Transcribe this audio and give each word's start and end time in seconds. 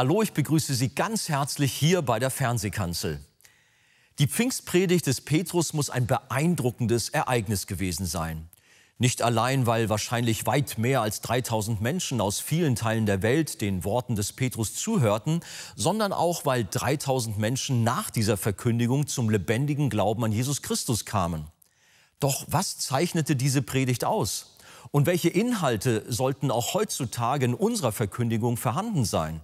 Hallo, 0.00 0.22
ich 0.22 0.32
begrüße 0.32 0.72
Sie 0.72 0.94
ganz 0.94 1.28
herzlich 1.28 1.74
hier 1.74 2.00
bei 2.00 2.18
der 2.18 2.30
Fernsehkanzel. 2.30 3.22
Die 4.18 4.28
Pfingstpredigt 4.28 5.06
des 5.06 5.20
Petrus 5.20 5.74
muss 5.74 5.90
ein 5.90 6.06
beeindruckendes 6.06 7.10
Ereignis 7.10 7.66
gewesen 7.66 8.06
sein. 8.06 8.48
Nicht 8.96 9.20
allein, 9.20 9.66
weil 9.66 9.90
wahrscheinlich 9.90 10.46
weit 10.46 10.78
mehr 10.78 11.02
als 11.02 11.20
3000 11.20 11.82
Menschen 11.82 12.22
aus 12.22 12.40
vielen 12.40 12.76
Teilen 12.76 13.04
der 13.04 13.20
Welt 13.20 13.60
den 13.60 13.84
Worten 13.84 14.16
des 14.16 14.32
Petrus 14.32 14.74
zuhörten, 14.74 15.40
sondern 15.76 16.14
auch, 16.14 16.46
weil 16.46 16.64
3000 16.64 17.36
Menschen 17.36 17.84
nach 17.84 18.08
dieser 18.08 18.38
Verkündigung 18.38 19.06
zum 19.06 19.28
lebendigen 19.28 19.90
Glauben 19.90 20.24
an 20.24 20.32
Jesus 20.32 20.62
Christus 20.62 21.04
kamen. 21.04 21.44
Doch 22.20 22.46
was 22.48 22.78
zeichnete 22.78 23.36
diese 23.36 23.60
Predigt 23.60 24.06
aus? 24.06 24.56
Und 24.92 25.04
welche 25.04 25.28
Inhalte 25.28 26.10
sollten 26.10 26.50
auch 26.50 26.72
heutzutage 26.72 27.44
in 27.44 27.52
unserer 27.52 27.92
Verkündigung 27.92 28.56
vorhanden 28.56 29.04
sein? 29.04 29.42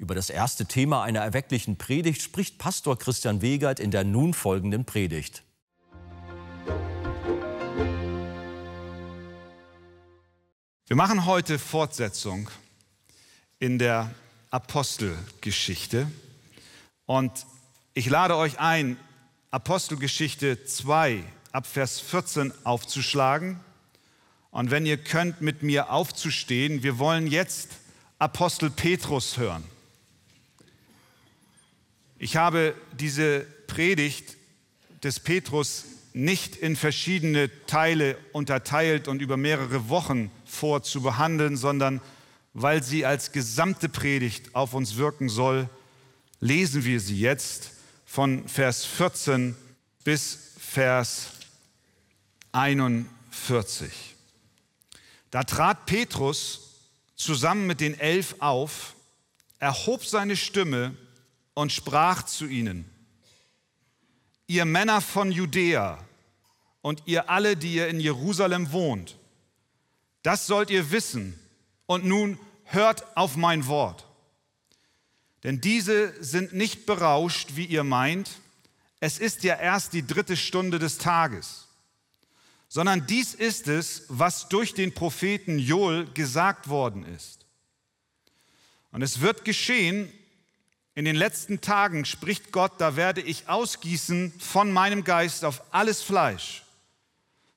Über 0.00 0.14
das 0.14 0.30
erste 0.30 0.64
Thema 0.64 1.02
einer 1.02 1.18
erwecklichen 1.18 1.76
Predigt 1.76 2.22
spricht 2.22 2.58
Pastor 2.58 2.96
Christian 2.96 3.42
Wegert 3.42 3.80
in 3.80 3.90
der 3.90 4.04
nun 4.04 4.32
folgenden 4.32 4.84
Predigt. 4.84 5.42
Wir 10.86 10.94
machen 10.94 11.26
heute 11.26 11.58
Fortsetzung 11.58 12.48
in 13.58 13.80
der 13.80 14.14
Apostelgeschichte 14.52 16.06
und 17.04 17.32
ich 17.92 18.08
lade 18.08 18.36
euch 18.36 18.60
ein, 18.60 18.96
Apostelgeschichte 19.50 20.64
2 20.64 21.24
ab 21.50 21.66
Vers 21.66 21.98
14 21.98 22.52
aufzuschlagen 22.64 23.58
und 24.52 24.70
wenn 24.70 24.86
ihr 24.86 24.96
könnt, 24.96 25.40
mit 25.40 25.64
mir 25.64 25.90
aufzustehen. 25.90 26.84
Wir 26.84 27.00
wollen 27.00 27.26
jetzt 27.26 27.70
Apostel 28.20 28.70
Petrus 28.70 29.38
hören. 29.38 29.64
Ich 32.18 32.36
habe 32.36 32.74
diese 32.98 33.46
Predigt 33.68 34.36
des 35.04 35.20
Petrus 35.20 35.84
nicht 36.12 36.56
in 36.56 36.74
verschiedene 36.74 37.48
Teile 37.66 38.18
unterteilt 38.32 39.06
und 39.06 39.22
über 39.22 39.36
mehrere 39.36 39.88
Wochen 39.88 40.32
vor 40.44 40.82
zu 40.82 41.00
behandeln, 41.00 41.56
sondern 41.56 42.00
weil 42.54 42.82
sie 42.82 43.06
als 43.06 43.30
gesamte 43.30 43.88
Predigt 43.88 44.54
auf 44.56 44.74
uns 44.74 44.96
wirken 44.96 45.28
soll, 45.28 45.68
lesen 46.40 46.84
wir 46.84 46.98
sie 46.98 47.20
jetzt 47.20 47.70
von 48.04 48.48
Vers 48.48 48.84
14 48.84 49.54
bis 50.02 50.54
Vers 50.58 51.28
41. 52.50 53.92
Da 55.30 55.44
trat 55.44 55.86
Petrus 55.86 56.80
zusammen 57.14 57.68
mit 57.68 57.80
den 57.80 57.98
elf 57.98 58.36
auf, 58.40 58.96
erhob 59.60 60.04
seine 60.04 60.36
Stimme 60.36 60.96
und 61.58 61.72
sprach 61.72 62.22
zu 62.22 62.46
ihnen, 62.46 62.88
ihr 64.46 64.64
Männer 64.64 65.00
von 65.00 65.32
Judäa 65.32 65.98
und 66.82 67.02
ihr 67.06 67.30
alle, 67.30 67.56
die 67.56 67.74
ihr 67.74 67.88
in 67.88 67.98
Jerusalem 67.98 68.70
wohnt, 68.70 69.18
das 70.22 70.46
sollt 70.46 70.70
ihr 70.70 70.92
wissen 70.92 71.36
und 71.86 72.04
nun 72.04 72.38
hört 72.62 73.16
auf 73.16 73.34
mein 73.34 73.66
Wort. 73.66 74.06
Denn 75.42 75.60
diese 75.60 76.14
sind 76.22 76.52
nicht 76.52 76.86
berauscht, 76.86 77.56
wie 77.56 77.64
ihr 77.64 77.82
meint, 77.82 78.30
es 79.00 79.18
ist 79.18 79.42
ja 79.42 79.56
erst 79.56 79.94
die 79.94 80.06
dritte 80.06 80.36
Stunde 80.36 80.78
des 80.78 80.98
Tages, 80.98 81.66
sondern 82.68 83.04
dies 83.08 83.34
ist 83.34 83.66
es, 83.66 84.04
was 84.06 84.48
durch 84.48 84.74
den 84.74 84.94
Propheten 84.94 85.58
Joel 85.58 86.06
gesagt 86.12 86.68
worden 86.68 87.04
ist. 87.04 87.46
Und 88.92 89.02
es 89.02 89.20
wird 89.20 89.44
geschehen, 89.44 90.12
in 90.98 91.04
den 91.04 91.14
letzten 91.14 91.60
Tagen 91.60 92.04
spricht 92.04 92.50
Gott, 92.50 92.72
da 92.78 92.96
werde 92.96 93.20
ich 93.20 93.48
ausgießen 93.48 94.32
von 94.40 94.72
meinem 94.72 95.04
Geist 95.04 95.44
auf 95.44 95.62
alles 95.70 96.02
Fleisch. 96.02 96.64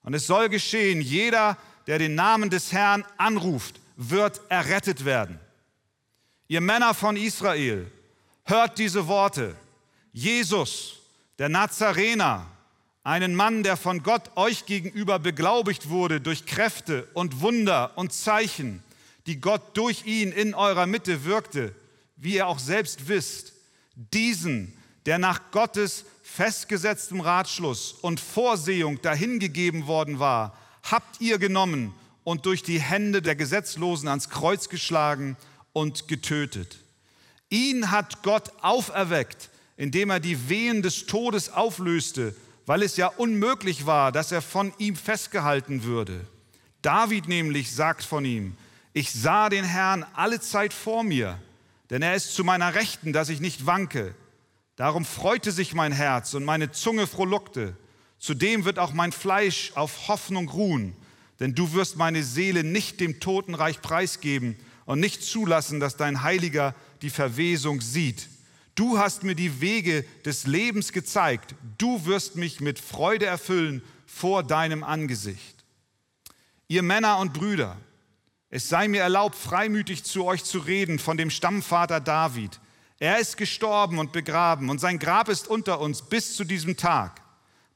Und 0.04 0.14
es 0.14 0.28
soll 0.28 0.48
geschehen, 0.48 1.02
jeder, 1.02 1.58
der 1.88 1.98
den 1.98 2.14
Namen 2.14 2.52
des 2.52 2.72
Herrn 2.72 3.04
anruft, 3.18 3.80
wird 3.96 4.42
errettet 4.50 5.06
werden. 5.06 5.40
Ihr 6.50 6.62
Männer 6.62 6.94
von 6.94 7.18
Israel, 7.18 7.92
hört 8.44 8.78
diese 8.78 9.08
Worte. 9.08 9.56
Jesus, 10.14 10.98
der 11.40 11.50
Nazarener, 11.50 12.46
einen 13.04 13.34
Mann, 13.34 13.64
der 13.64 13.76
von 13.76 14.04
Gott 14.04 14.38
euch 14.38 14.68
gegenüber 14.68 15.18
beglaubigt 15.18 15.90
wurde 15.90 16.22
durch 16.22 16.46
Kräfte 16.46 17.08
und 17.16 17.42
Wunder 17.42 17.94
und 17.96 18.14
Zeichen, 18.14 18.84
die 19.26 19.42
Gott 19.42 19.76
durch 19.76 20.06
ihn 20.06 20.32
in 20.32 20.54
eurer 20.54 20.86
Mitte 20.86 21.26
wirkte, 21.26 21.74
wie 22.22 22.36
ihr 22.36 22.48
auch 22.48 22.60
selbst 22.60 23.08
wisst, 23.08 23.54
diesen, 23.96 24.78
der 25.06 25.18
nach 25.18 25.52
Gottes 25.52 26.06
festgesetztem 26.22 27.20
Ratschluss 27.20 27.94
und 27.94 28.20
Vorsehung 28.20 29.02
dahingegeben 29.02 29.88
worden 29.88 30.20
war, 30.20 30.56
habt 30.84 31.20
ihr 31.20 31.40
genommen 31.40 31.94
und 32.24 32.46
durch 32.46 32.62
die 32.62 32.80
Hände 32.80 33.24
der 33.24 33.36
Gesetzlosen 33.36 34.08
ans 34.08 34.30
Kreuz 34.30 34.70
geschlagen 34.70 35.36
und 35.74 36.08
getötet. 36.08 36.78
Ihn 37.50 37.90
hat 37.92 38.22
Gott 38.22 38.52
auferweckt, 38.62 39.50
indem 39.76 40.12
er 40.12 40.20
die 40.20 40.48
Wehen 40.48 40.84
des 40.84 41.08
Todes 41.08 41.50
auflöste, 41.50 42.36
weil 42.68 42.84
es 42.84 42.98
ja 42.98 43.08
unmöglich 43.08 43.88
war, 43.88 44.12
dass 44.12 44.32
er 44.32 44.44
von 44.44 44.74
ihm 44.78 44.96
festgehalten 44.96 45.84
würde. 45.84 46.28
David 46.84 47.28
nämlich 47.28 47.74
sagt 47.74 48.04
von 48.04 48.26
ihm, 48.26 48.56
ich 48.94 49.12
sah 49.12 49.50
den 49.50 49.66
Herrn 49.66 50.06
alle 50.14 50.40
Zeit 50.40 50.72
vor 50.72 51.04
mir 51.04 51.40
denn 51.92 52.02
er 52.02 52.16
ist 52.16 52.34
zu 52.34 52.44
meiner 52.44 52.74
Rechten, 52.74 53.14
dass 53.14 53.30
ich 53.30 53.42
nicht 53.42 53.66
wanke. 53.66 54.16
Darum 54.78 55.06
freute 55.06 55.52
sich 55.52 55.76
mein 55.76 55.92
Herz 55.92 56.34
und 56.34 56.46
meine 56.46 56.72
Zunge 56.72 57.06
frohlockte. 57.06 57.76
Zudem 58.18 58.64
wird 58.64 58.80
auch 58.80 58.94
mein 58.94 59.12
Fleisch 59.12 59.74
auf 59.76 60.08
Hoffnung 60.08 60.48
ruhen, 60.48 60.96
denn 61.42 61.54
du 61.54 61.74
wirst 61.74 61.98
meine 61.98 62.24
Seele 62.24 62.64
nicht 62.64 63.02
dem 63.02 63.20
Totenreich 63.20 63.82
preisgeben 63.82 64.56
und 64.86 65.02
nicht 65.02 65.22
zulassen, 65.22 65.82
dass 65.82 65.98
dein 65.98 66.24
Heiliger 66.24 66.74
die 67.02 67.10
Verwesung 67.10 67.82
sieht. 67.82 68.30
Du 68.76 68.98
hast 68.98 69.24
mir 69.24 69.36
die 69.36 69.60
Wege 69.60 70.06
des 70.24 70.48
Lebens 70.48 70.94
gezeigt. 70.94 71.56
Du 71.78 72.06
wirst 72.06 72.38
mich 72.38 72.62
mit 72.62 72.80
Freude 72.80 73.26
erfüllen 73.26 73.84
vor 74.06 74.44
deinem 74.44 74.86
Angesicht. 74.86 75.66
Ihr 76.70 76.84
Männer 76.84 77.18
und 77.20 77.34
Brüder, 77.34 77.76
es 78.54 78.68
sei 78.68 78.90
mir 78.90 79.02
erlaubt, 79.02 79.36
freimütig 79.36 80.04
zu 80.04 80.26
euch 80.26 80.44
zu 80.44 80.60
reden 80.60 81.00
von 81.00 81.16
dem 81.16 81.30
Stammvater 81.30 82.02
David. 82.02 82.60
Er 83.00 83.18
ist 83.18 83.38
gestorben 83.38 83.98
und 83.98 84.12
begraben 84.12 84.70
und 84.70 84.80
sein 84.80 85.00
Grab 85.00 85.30
ist 85.30 85.48
unter 85.48 85.80
uns 85.80 86.02
bis 86.02 86.36
zu 86.36 86.44
diesem 86.44 86.76
Tag. 86.76 87.22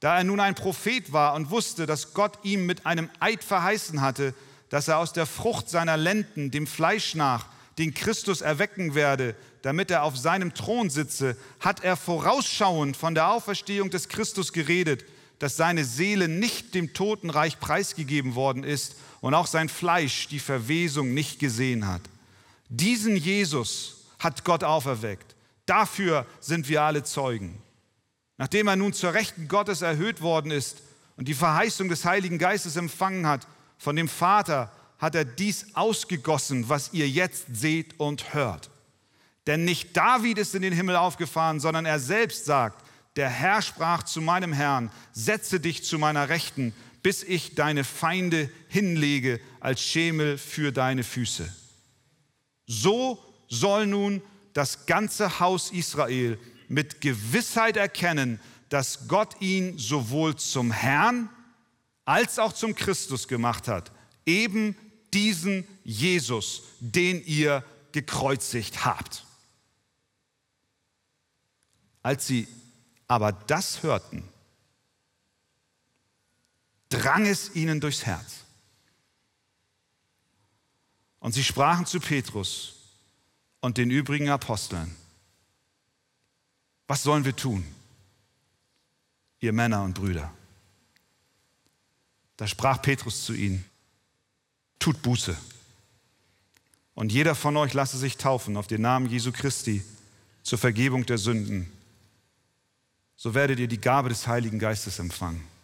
Da 0.02 0.18
er 0.18 0.26
nun 0.26 0.42
ein 0.42 0.54
Prophet 0.54 1.14
war 1.14 1.34
und 1.34 1.50
wusste, 1.50 1.86
dass 1.86 2.14
Gott 2.14 2.40
ihm 2.44 2.66
mit 2.66 2.86
einem 2.86 3.10
Eid 3.22 3.42
verheißen 3.42 4.02
hatte, 4.02 4.34
dass 4.70 4.90
er 4.90 4.98
aus 4.98 5.14
der 5.14 5.26
Frucht 5.26 5.70
seiner 5.70 5.96
Lenden, 5.96 6.52
dem 6.52 6.68
Fleisch 6.68 7.16
nach, 7.16 7.48
den 7.78 7.94
Christus 7.94 8.42
erwecken 8.42 8.96
werde, 8.96 9.34
damit 9.62 9.90
er 9.90 10.04
auf 10.04 10.18
seinem 10.18 10.54
Thron 10.54 10.90
sitze, 10.90 11.38
hat 11.62 11.86
er 11.86 11.96
vorausschauend 11.96 12.98
von 12.98 13.16
der 13.16 13.32
Auferstehung 13.32 13.90
des 13.90 14.10
Christus 14.10 14.52
geredet, 14.52 15.06
dass 15.40 15.56
seine 15.56 15.86
Seele 15.86 16.28
nicht 16.28 16.76
dem 16.76 16.94
Totenreich 16.94 17.60
preisgegeben 17.62 18.36
worden 18.36 18.66
ist 18.66 18.98
und 19.26 19.34
auch 19.34 19.48
sein 19.48 19.70
Fleisch 19.70 20.28
die 20.28 20.38
Verwesung 20.38 21.16
nicht 21.16 21.40
gesehen 21.40 21.88
hat. 21.88 22.04
Diesen 22.70 23.16
Jesus 23.16 24.06
hat 24.20 24.44
Gott 24.44 24.64
auferweckt. 24.64 25.36
Dafür 25.66 26.28
sind 26.40 26.70
wir 26.70 26.84
alle 26.84 27.04
Zeugen. 27.04 27.58
Nachdem 28.38 28.68
er 28.68 28.76
nun 28.76 28.94
zur 28.94 29.16
Rechten 29.16 29.48
Gottes 29.48 29.82
erhöht 29.82 30.22
worden 30.22 30.52
ist 30.52 30.84
und 31.18 31.28
die 31.28 31.34
Verheißung 31.34 31.90
des 31.90 32.06
Heiligen 32.06 32.38
Geistes 32.38 32.76
empfangen 32.76 33.26
hat 33.26 33.48
von 33.80 33.96
dem 33.96 34.08
Vater, 34.08 34.72
hat 35.00 35.16
er 35.16 35.26
dies 35.26 35.74
ausgegossen, 35.74 36.70
was 36.70 36.94
ihr 36.94 37.10
jetzt 37.10 37.48
seht 37.52 38.00
und 38.00 38.36
hört. 38.36 38.70
Denn 39.48 39.66
nicht 39.66 39.98
David 39.98 40.38
ist 40.38 40.54
in 40.54 40.62
den 40.62 40.74
Himmel 40.74 40.98
aufgefahren, 40.98 41.60
sondern 41.60 41.88
er 41.88 41.98
selbst 41.98 42.46
sagt, 42.46 42.86
der 43.16 43.30
Herr 43.32 43.64
sprach 43.64 44.04
zu 44.04 44.22
meinem 44.22 44.54
Herrn, 44.54 44.92
setze 45.14 45.60
dich 45.60 45.84
zu 45.84 45.98
meiner 45.98 46.30
Rechten, 46.30 46.76
bis 47.06 47.22
ich 47.22 47.54
deine 47.54 47.84
Feinde 47.84 48.50
hinlege 48.68 49.40
als 49.60 49.80
Schemel 49.80 50.40
für 50.40 50.72
deine 50.72 51.04
Füße. 51.04 51.48
So 52.66 53.24
soll 53.48 53.86
nun 53.86 54.24
das 54.54 54.88
ganze 54.88 55.40
Haus 55.40 55.72
Israel 55.72 56.40
mit 56.68 57.02
Gewissheit 57.02 57.78
erkennen, 57.78 58.40
dass 58.70 59.08
Gott 59.08 59.40
ihn 59.40 59.78
sowohl 59.78 60.36
zum 60.38 60.72
Herrn 60.72 61.30
als 62.06 62.40
auch 62.40 62.54
zum 62.54 62.74
Christus 62.74 63.28
gemacht 63.28 63.68
hat. 63.68 63.92
Eben 64.26 64.76
diesen 65.14 65.68
Jesus, 65.84 66.64
den 66.80 67.24
ihr 67.24 67.64
gekreuzigt 67.92 68.84
habt. 68.84 69.26
Als 72.02 72.26
sie 72.26 72.48
aber 73.08 73.32
das 73.32 73.84
hörten, 73.84 74.28
drang 76.98 77.26
es 77.26 77.56
ihnen 77.56 77.80
durchs 77.80 78.06
Herz. 78.06 78.46
Und 81.20 81.34
sie 81.34 81.44
sprachen 81.44 81.86
zu 81.86 82.00
Petrus 82.00 82.76
und 83.62 83.78
den 83.78 83.90
übrigen 83.90 84.30
Aposteln. 84.30 84.96
Was 86.88 87.02
sollen 87.04 87.26
wir 87.26 87.36
tun, 87.36 87.66
ihr 89.40 89.54
Männer 89.54 89.84
und 89.84 89.96
Brüder? 89.96 90.32
Da 92.38 92.48
sprach 92.48 92.82
Petrus 92.82 93.26
zu 93.26 93.34
ihnen, 93.34 93.66
tut 94.78 95.02
Buße. 95.02 95.36
Und 96.94 97.12
jeder 97.12 97.34
von 97.34 97.58
euch 97.58 97.74
lasse 97.74 97.98
sich 97.98 98.18
taufen 98.18 98.56
auf 98.56 98.68
den 98.68 98.82
Namen 98.82 99.10
Jesu 99.10 99.32
Christi 99.32 99.84
zur 100.44 100.60
Vergebung 100.60 101.06
der 101.06 101.18
Sünden. 101.18 101.72
So 103.16 103.34
werdet 103.34 103.60
ihr 103.60 103.68
die 103.68 103.82
Gabe 103.82 104.10
des 104.10 104.28
Heiligen 104.28 104.60
Geistes 104.60 105.00
empfangen. 105.00 105.55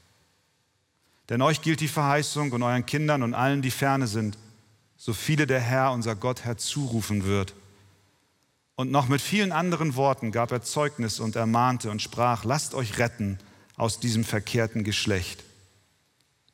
Denn 1.32 1.42
euch 1.42 1.62
gilt 1.62 1.80
die 1.80 1.88
Verheißung 1.88 2.52
und 2.52 2.62
euren 2.62 2.86
Kindern 2.86 3.24
und 3.24 3.34
allen, 3.34 3.62
die 3.62 3.72
ferne 3.72 4.06
sind, 4.06 4.38
so 4.98 5.14
viele 5.14 5.48
der 5.48 5.62
Herr, 5.62 5.94
unser 5.94 6.14
Gott, 6.14 6.44
herzurufen 6.44 7.24
wird. 7.24 7.54
Und 8.76 8.92
noch 8.92 9.08
mit 9.08 9.22
vielen 9.22 9.54
anderen 9.54 9.96
Worten 9.96 10.34
gab 10.34 10.52
er 10.52 10.62
Zeugnis 10.62 11.22
und 11.22 11.38
ermahnte 11.38 11.90
und 11.90 12.02
sprach, 12.02 12.44
lasst 12.44 12.74
euch 12.74 12.98
retten 12.98 13.40
aus 13.78 14.02
diesem 14.02 14.26
verkehrten 14.26 14.84
Geschlecht. 14.84 15.46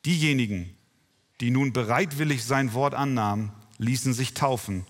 Diejenigen, 0.04 0.72
die 1.40 1.50
nun 1.50 1.72
bereitwillig 1.72 2.44
sein 2.44 2.72
Wort 2.72 2.94
annahmen, 2.94 3.50
ließen 3.78 4.14
sich 4.14 4.32
taufen. 4.32 4.86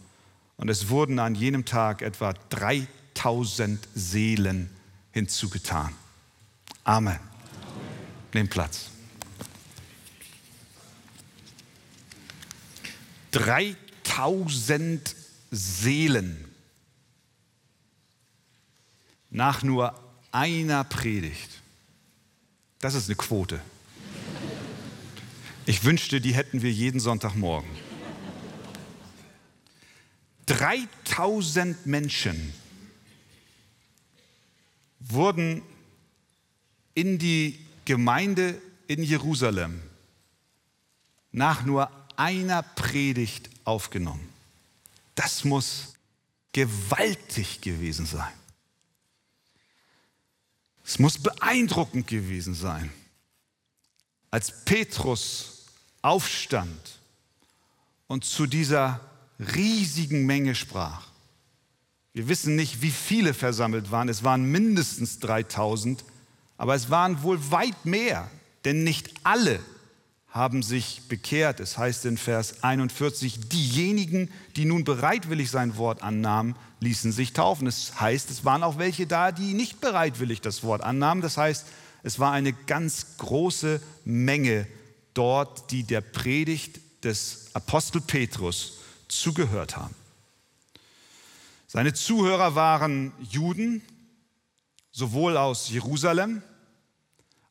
Und 0.59 0.69
es 0.69 0.91
wurden 0.91 1.19
an 1.19 1.35
jenem 1.35 1.65
Tag 1.65 2.03
etwa 2.03 2.35
3000 2.51 3.89
Seelen 3.95 4.69
hinzugetan. 5.13 5.95
Amen. 6.85 7.15
Amen. 7.15 7.21
Nehmt 8.35 8.51
Platz. 8.51 8.91
3000 13.31 15.15
Seelen 15.51 16.45
nach 19.31 19.63
nur 19.63 19.95
einer 20.33 20.85
Predigt. 20.85 21.63
Das 22.81 22.95
ist 22.95 23.09
eine 23.09 23.17
Quote. 23.17 23.61
Ich 25.67 25.85
wünschte, 25.85 26.21
die 26.21 26.35
hätten 26.35 26.63
wir 26.63 26.73
jeden 26.73 27.01
Sonntagmorgen. 27.01 27.71
3000 30.47 31.87
Menschen 31.87 32.55
wurden 35.01 35.63
in 36.95 37.19
die 37.19 37.59
Gemeinde 37.85 38.61
in 38.87 39.03
Jerusalem 39.03 39.83
nach 41.33 41.65
nur 41.65 41.91
einer 42.19 42.63
Predigt 42.63 43.49
aufgenommen. 43.65 44.29
Das 45.15 45.45
muss 45.45 45.95
gewaltig 46.53 47.61
gewesen 47.61 48.07
sein. 48.07 48.33
Es 50.85 50.99
muss 50.99 51.19
beeindruckend 51.19 52.07
gewesen 52.07 52.55
sein, 52.55 52.91
als 54.31 54.65
Petrus 54.65 55.67
aufstand 56.03 56.99
und 58.09 58.25
zu 58.25 58.47
dieser 58.47 59.01
riesigen 59.39 60.27
Menge 60.27 60.55
sprach. 60.55 61.07
Wir 62.15 62.27
wissen 62.27 62.57
nicht, 62.57 62.83
wie 62.83 62.91
viele 62.91 63.35
versammelt 63.35 63.91
waren. 63.93 64.09
Es 64.09 64.25
waren 64.25 64.45
mindestens 64.45 65.21
3000, 65.21 66.05
aber 66.57 66.75
es 66.75 66.91
waren 66.91 67.23
wohl 67.23 67.51
weit 67.53 67.85
mehr, 67.85 68.29
denn 68.65 68.83
nicht 68.83 69.11
alle 69.23 69.61
haben 70.31 70.63
sich 70.63 71.03
bekehrt. 71.09 71.61
Es 71.61 71.79
heißt 71.79 72.05
in 72.05 72.19
Vers 72.19 72.63
41, 72.63 73.49
diejenigen, 73.49 74.31
die 74.57 74.67
nun 74.67 74.85
bereitwillig 74.85 75.51
sein 75.51 75.77
Wort 75.77 76.03
annahmen, 76.03 76.55
ließen 76.81 77.13
sich 77.13 77.33
taufen. 77.33 77.67
Es 77.67 78.01
heißt, 78.01 78.31
es 78.31 78.45
waren 78.45 78.63
auch 78.63 78.79
welche 78.79 79.07
da, 79.07 79.33
die 79.33 79.55
nicht 79.55 79.81
bereitwillig 79.81 80.41
das 80.41 80.63
Wort 80.63 80.83
annahmen. 80.83 81.23
Das 81.23 81.37
heißt, 81.37 81.67
es 82.03 82.19
war 82.19 82.33
eine 82.33 82.53
ganz 82.53 83.17
große 83.19 83.81
Menge 84.05 84.67
dort, 85.15 85.71
die 85.71 85.83
der 85.83 86.01
Predigt 86.01 86.81
des 87.05 87.51
Apostel 87.55 88.01
Petrus 88.01 88.79
zugehört 89.09 89.77
haben. 89.77 89.95
Seine 91.67 91.93
Zuhörer 91.93 92.55
waren 92.55 93.13
Juden, 93.31 93.83
sowohl 94.93 95.37
aus 95.37 95.69
Jerusalem 95.71 96.43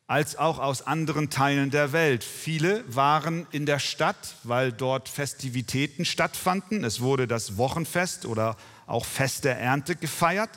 als 0.07 0.37
auch 0.37 0.59
aus 0.59 0.87
anderen 0.87 1.29
Teilen 1.29 1.69
der 1.69 1.91
Welt. 1.91 2.23
Viele 2.23 2.83
waren 2.87 3.45
in 3.51 3.65
der 3.65 3.79
Stadt, 3.79 4.35
weil 4.43 4.71
dort 4.71 5.09
Festivitäten 5.09 6.05
stattfanden. 6.05 6.85
Es 6.85 7.01
wurde 7.01 7.27
das 7.27 7.57
Wochenfest 7.57 8.25
oder 8.25 8.55
auch 8.85 9.05
Fest 9.05 9.43
der 9.43 9.59
Ernte 9.59 9.97
gefeiert. 9.97 10.49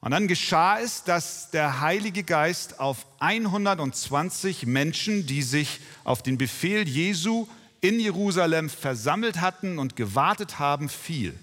Und 0.00 0.10
dann 0.12 0.28
geschah 0.28 0.78
es, 0.78 1.04
dass 1.04 1.50
der 1.50 1.80
Heilige 1.80 2.22
Geist 2.22 2.78
auf 2.78 3.06
120 3.18 4.66
Menschen, 4.66 5.26
die 5.26 5.42
sich 5.42 5.80
auf 6.04 6.22
den 6.22 6.38
Befehl 6.38 6.86
Jesu 6.86 7.48
in 7.80 7.98
Jerusalem 7.98 8.68
versammelt 8.68 9.40
hatten 9.40 9.78
und 9.78 9.96
gewartet 9.96 10.58
haben, 10.58 10.88
fiel. 10.88 11.38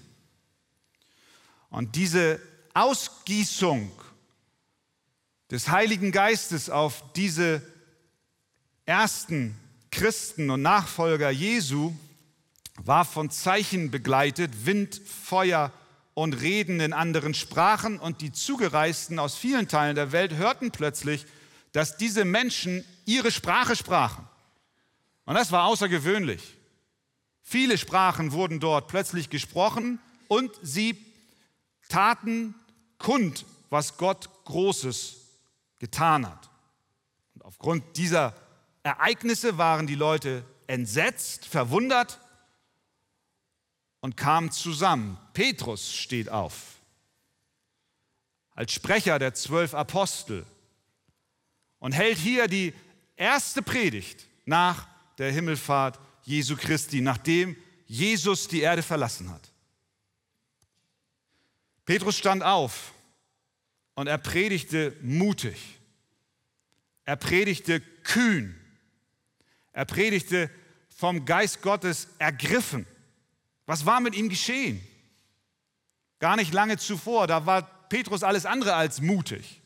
Und 1.68 1.96
diese 1.96 2.40
Ausgießung 2.74 3.90
des 5.50 5.68
Heiligen 5.68 6.12
Geistes 6.12 6.70
auf 6.70 7.04
diese 7.14 7.62
ersten 8.84 9.56
Christen 9.90 10.50
und 10.50 10.62
Nachfolger 10.62 11.30
Jesu 11.30 11.94
war 12.78 13.04
von 13.04 13.30
Zeichen 13.30 13.90
begleitet, 13.90 14.66
Wind, 14.66 15.00
Feuer 15.06 15.72
und 16.14 16.34
Reden 16.34 16.80
in 16.80 16.92
anderen 16.92 17.34
Sprachen. 17.34 17.98
Und 17.98 18.20
die 18.20 18.32
Zugereisten 18.32 19.18
aus 19.18 19.36
vielen 19.36 19.68
Teilen 19.68 19.94
der 19.94 20.12
Welt 20.12 20.34
hörten 20.34 20.70
plötzlich, 20.70 21.26
dass 21.72 21.96
diese 21.96 22.24
Menschen 22.24 22.84
ihre 23.04 23.30
Sprache 23.30 23.76
sprachen. 23.76 24.26
Und 25.24 25.34
das 25.34 25.52
war 25.52 25.64
außergewöhnlich. 25.64 26.56
Viele 27.42 27.78
Sprachen 27.78 28.32
wurden 28.32 28.60
dort 28.60 28.88
plötzlich 28.88 29.30
gesprochen 29.30 29.98
und 30.28 30.50
sie 30.62 30.96
taten 31.88 32.54
kund, 32.98 33.44
was 33.70 33.96
Gott 33.96 34.28
Großes 34.44 35.25
getan 35.78 36.26
hat. 36.26 36.50
Und 37.34 37.44
aufgrund 37.44 37.96
dieser 37.96 38.34
Ereignisse 38.82 39.58
waren 39.58 39.86
die 39.86 39.94
Leute 39.94 40.44
entsetzt, 40.66 41.46
verwundert 41.46 42.20
und 44.00 44.16
kamen 44.16 44.50
zusammen. 44.50 45.18
Petrus 45.32 45.92
steht 45.92 46.28
auf 46.28 46.76
als 48.56 48.72
Sprecher 48.72 49.18
der 49.18 49.34
zwölf 49.34 49.74
Apostel 49.74 50.44
und 51.78 51.92
hält 51.92 52.18
hier 52.18 52.48
die 52.48 52.72
erste 53.14 53.62
Predigt 53.62 54.26
nach 54.46 54.88
der 55.18 55.30
Himmelfahrt 55.30 56.00
Jesu 56.22 56.56
Christi, 56.56 57.02
nachdem 57.02 57.54
Jesus 57.86 58.48
die 58.48 58.62
Erde 58.62 58.82
verlassen 58.82 59.30
hat. 59.30 59.52
Petrus 61.84 62.16
stand 62.16 62.42
auf 62.42 62.92
und 63.96 64.06
er 64.06 64.18
predigte 64.18 64.94
mutig. 65.02 65.80
Er 67.04 67.16
predigte 67.16 67.80
kühn. 67.80 68.54
Er 69.72 69.84
predigte 69.84 70.50
vom 70.94 71.24
Geist 71.24 71.62
Gottes 71.62 72.08
ergriffen. 72.18 72.86
Was 73.64 73.84
war 73.84 74.00
mit 74.00 74.14
ihm 74.14 74.28
geschehen? 74.28 74.86
Gar 76.20 76.36
nicht 76.36 76.52
lange 76.52 76.78
zuvor, 76.78 77.26
da 77.26 77.44
war 77.46 77.62
Petrus 77.88 78.22
alles 78.22 78.46
andere 78.46 78.74
als 78.74 79.00
mutig. 79.00 79.60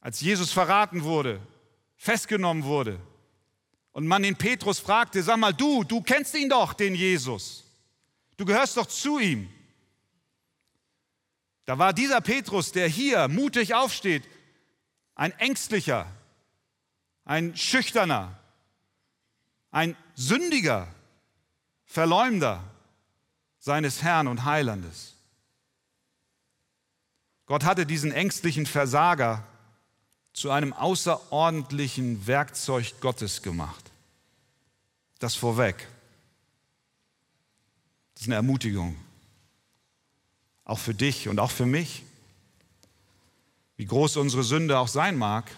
Als 0.00 0.20
Jesus 0.20 0.52
verraten 0.52 1.02
wurde, 1.02 1.40
festgenommen 1.96 2.64
wurde 2.64 3.00
und 3.92 4.06
man 4.06 4.22
den 4.22 4.36
Petrus 4.36 4.78
fragte, 4.78 5.22
sag 5.22 5.38
mal, 5.38 5.54
du, 5.54 5.84
du 5.84 6.02
kennst 6.02 6.34
ihn 6.34 6.48
doch, 6.48 6.72
den 6.74 6.94
Jesus. 6.94 7.64
Du 8.36 8.44
gehörst 8.44 8.76
doch 8.76 8.86
zu 8.86 9.18
ihm. 9.18 9.48
Da 11.64 11.78
war 11.78 11.92
dieser 11.92 12.20
Petrus, 12.20 12.72
der 12.72 12.88
hier 12.88 13.28
mutig 13.28 13.74
aufsteht, 13.74 14.28
ein 15.14 15.32
ängstlicher, 15.38 16.06
ein 17.24 17.56
schüchterner, 17.56 18.38
ein 19.70 19.96
sündiger 20.14 20.88
Verleumder 21.84 22.62
seines 23.58 24.02
Herrn 24.02 24.26
und 24.28 24.44
Heilandes. 24.44 25.14
Gott 27.46 27.64
hatte 27.64 27.86
diesen 27.86 28.12
ängstlichen 28.12 28.66
Versager 28.66 29.46
zu 30.32 30.50
einem 30.50 30.72
außerordentlichen 30.72 32.26
Werkzeug 32.26 33.00
Gottes 33.00 33.42
gemacht. 33.42 33.90
Das 35.18 35.34
vorweg. 35.34 35.88
Das 38.14 38.22
ist 38.22 38.28
eine 38.28 38.34
Ermutigung. 38.36 38.96
Auch 40.64 40.78
für 40.78 40.94
dich 40.94 41.28
und 41.28 41.38
auch 41.38 41.50
für 41.50 41.66
mich. 41.66 42.02
Wie 43.76 43.86
groß 43.86 44.16
unsere 44.16 44.44
Sünde 44.44 44.78
auch 44.78 44.88
sein 44.88 45.16
mag. 45.16 45.50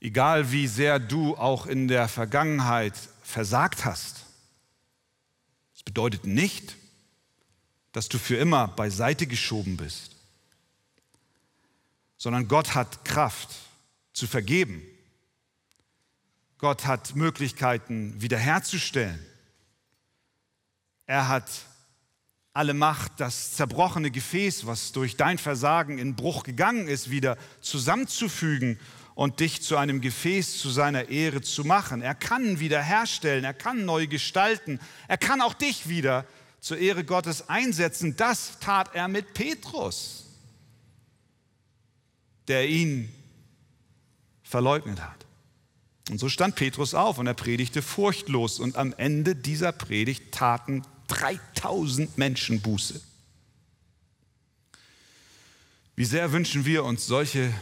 Egal 0.00 0.52
wie 0.52 0.66
sehr 0.66 0.98
du 0.98 1.36
auch 1.36 1.66
in 1.66 1.88
der 1.88 2.08
Vergangenheit 2.08 2.94
versagt 3.22 3.84
hast. 3.84 4.26
bedeutet 5.86 6.26
nicht, 6.26 6.76
dass 7.92 8.10
du 8.10 8.18
für 8.18 8.36
immer 8.36 8.68
beiseite 8.68 9.26
geschoben 9.26 9.78
bist, 9.78 10.14
sondern 12.18 12.48
Gott 12.48 12.74
hat 12.74 13.06
Kraft 13.06 13.54
zu 14.12 14.26
vergeben. 14.26 14.82
Gott 16.58 16.84
hat 16.84 17.14
Möglichkeiten 17.14 18.20
wiederherzustellen. 18.20 19.24
Er 21.06 21.28
hat 21.28 21.48
alle 22.56 22.74
Macht, 22.74 23.12
das 23.18 23.52
zerbrochene 23.52 24.10
Gefäß, 24.10 24.66
was 24.66 24.92
durch 24.92 25.16
dein 25.16 25.38
Versagen 25.38 25.98
in 25.98 26.16
Bruch 26.16 26.42
gegangen 26.42 26.88
ist, 26.88 27.10
wieder 27.10 27.36
zusammenzufügen 27.60 28.78
und 29.14 29.40
dich 29.40 29.62
zu 29.62 29.76
einem 29.76 30.00
Gefäß 30.00 30.58
zu 30.58 30.70
seiner 30.70 31.08
Ehre 31.08 31.42
zu 31.42 31.64
machen. 31.64 32.02
Er 32.02 32.14
kann 32.14 32.58
wiederherstellen, 32.58 33.44
er 33.44 33.54
kann 33.54 33.84
neu 33.84 34.06
gestalten, 34.06 34.80
er 35.06 35.18
kann 35.18 35.40
auch 35.40 35.54
dich 35.54 35.88
wieder 35.88 36.26
zur 36.60 36.78
Ehre 36.78 37.04
Gottes 37.04 37.48
einsetzen. 37.48 38.16
Das 38.16 38.58
tat 38.58 38.94
er 38.94 39.08
mit 39.08 39.34
Petrus, 39.34 40.24
der 42.48 42.68
ihn 42.68 43.12
verleugnet 44.42 45.00
hat. 45.00 45.26
Und 46.10 46.18
so 46.18 46.28
stand 46.28 46.54
Petrus 46.54 46.94
auf 46.94 47.18
und 47.18 47.26
er 47.26 47.34
predigte 47.34 47.82
furchtlos. 47.82 48.60
Und 48.60 48.76
am 48.76 48.94
Ende 48.96 49.34
dieser 49.34 49.72
Predigt 49.72 50.32
taten 50.32 50.82
3000 51.08 52.16
Menschen 52.18 52.60
Buße. 52.60 53.00
Wie 55.94 56.04
sehr 56.04 56.32
wünschen 56.32 56.64
wir 56.64 56.84
uns 56.84 57.06
solche 57.06 57.52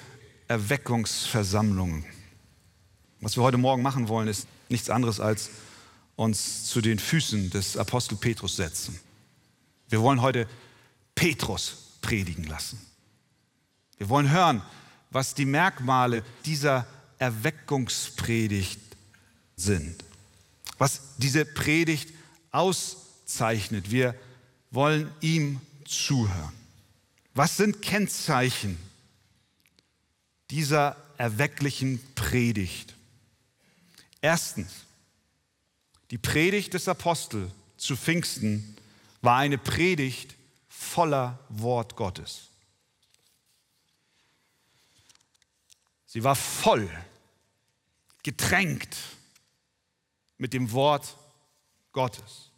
Erweckungsversammlungen. 0.49 2.05
Was 3.21 3.37
wir 3.37 3.43
heute 3.43 3.59
Morgen 3.59 3.83
machen 3.83 4.09
wollen, 4.09 4.29
ist 4.29 4.47
nichts 4.69 4.91
anderes 4.91 5.21
als 5.21 5.51
uns 6.17 6.65
zu 6.65 6.81
den 6.81 6.99
Füßen 6.99 7.51
des 7.51 7.77
Apostel 7.77 8.17
Petrus 8.17 8.57
setzen. 8.57 8.99
Wir 9.89 10.01
wollen 10.01 10.21
heute 10.21 10.49
Petrus 11.15 11.99
predigen 12.01 12.45
lassen. 12.45 12.81
Wir 13.99 14.09
wollen 14.09 14.31
hören, 14.31 14.63
was 15.11 15.35
die 15.35 15.45
Merkmale 15.45 16.25
dieser 16.45 16.87
Erweckungspredigt 17.19 18.81
sind, 19.57 20.05
was 20.79 21.01
diese 21.19 21.45
Predigt 21.45 22.13
auszeichnet. 23.25 23.91
Wir 23.91 24.15
wollen 24.71 25.13
ihm 25.21 25.61
zuhören. 25.85 26.53
Was 27.35 27.57
sind 27.57 27.83
Kennzeichen 27.83 28.79
dieser 30.51 30.97
erwecklichen 31.19 32.01
Predigt? 32.15 32.95
Erstens, 34.21 34.73
die 36.11 36.19
Predigt 36.19 36.75
des 36.75 36.89
Apostels 36.89 37.51
zu 37.77 37.97
Pfingsten 37.97 38.77
war 39.21 39.39
eine 39.39 39.59
Predigt 39.59 40.35
voller 40.69 41.39
Wort 41.49 41.97
Gottes. 41.97 42.49
Sie 46.07 46.23
war 46.23 46.37
voll, 46.37 46.89
getränkt 48.23 48.97
mit 50.39 50.53
dem 50.53 50.71
Wort 50.71 51.17
Gottes. 51.93 52.51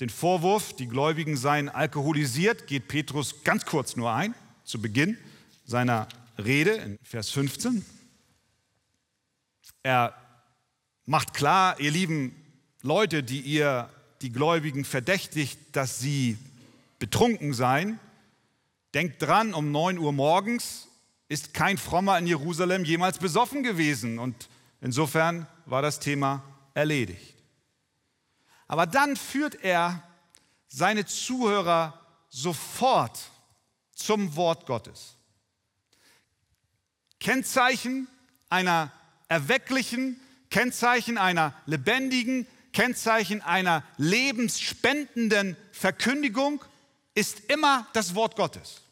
Den 0.00 0.08
Vorwurf, 0.08 0.72
die 0.72 0.86
Gläubigen 0.86 1.36
seien 1.36 1.68
alkoholisiert, 1.68 2.66
geht 2.66 2.88
Petrus 2.88 3.44
ganz 3.44 3.66
kurz 3.66 3.96
nur 3.96 4.10
ein, 4.10 4.34
zu 4.64 4.80
Beginn 4.80 5.18
seiner 5.66 6.08
Rede 6.38 6.70
in 6.72 6.98
Vers 7.02 7.28
15. 7.30 7.84
Er 9.82 10.14
macht 11.04 11.34
klar, 11.34 11.78
ihr 11.80 11.90
lieben 11.90 12.34
Leute, 12.80 13.22
die 13.22 13.40
ihr 13.40 13.90
die 14.22 14.32
Gläubigen 14.32 14.86
verdächtigt, 14.86 15.58
dass 15.72 15.98
sie 15.98 16.38
betrunken 16.98 17.52
seien, 17.52 17.98
denkt 18.94 19.20
dran, 19.20 19.52
um 19.52 19.70
9 19.70 19.98
Uhr 19.98 20.12
morgens 20.12 20.88
ist 21.28 21.52
kein 21.52 21.76
Frommer 21.76 22.18
in 22.18 22.26
Jerusalem 22.26 22.84
jemals 22.84 23.18
besoffen 23.18 23.62
gewesen. 23.62 24.18
Und 24.18 24.48
insofern 24.80 25.46
war 25.66 25.82
das 25.82 26.00
Thema 26.00 26.42
erledigt. 26.74 27.39
Aber 28.70 28.86
dann 28.86 29.16
führt 29.16 29.64
er 29.64 30.00
seine 30.68 31.04
Zuhörer 31.04 32.06
sofort 32.28 33.18
zum 33.92 34.36
Wort 34.36 34.64
Gottes. 34.64 35.16
Kennzeichen 37.18 38.06
einer 38.48 38.92
erwecklichen, 39.26 40.20
Kennzeichen 40.50 41.18
einer 41.18 41.52
lebendigen, 41.66 42.46
Kennzeichen 42.72 43.42
einer 43.42 43.82
lebensspendenden 43.96 45.56
Verkündigung 45.72 46.64
ist 47.14 47.40
immer 47.50 47.88
das 47.92 48.14
Wort 48.14 48.36
Gottes. 48.36 48.82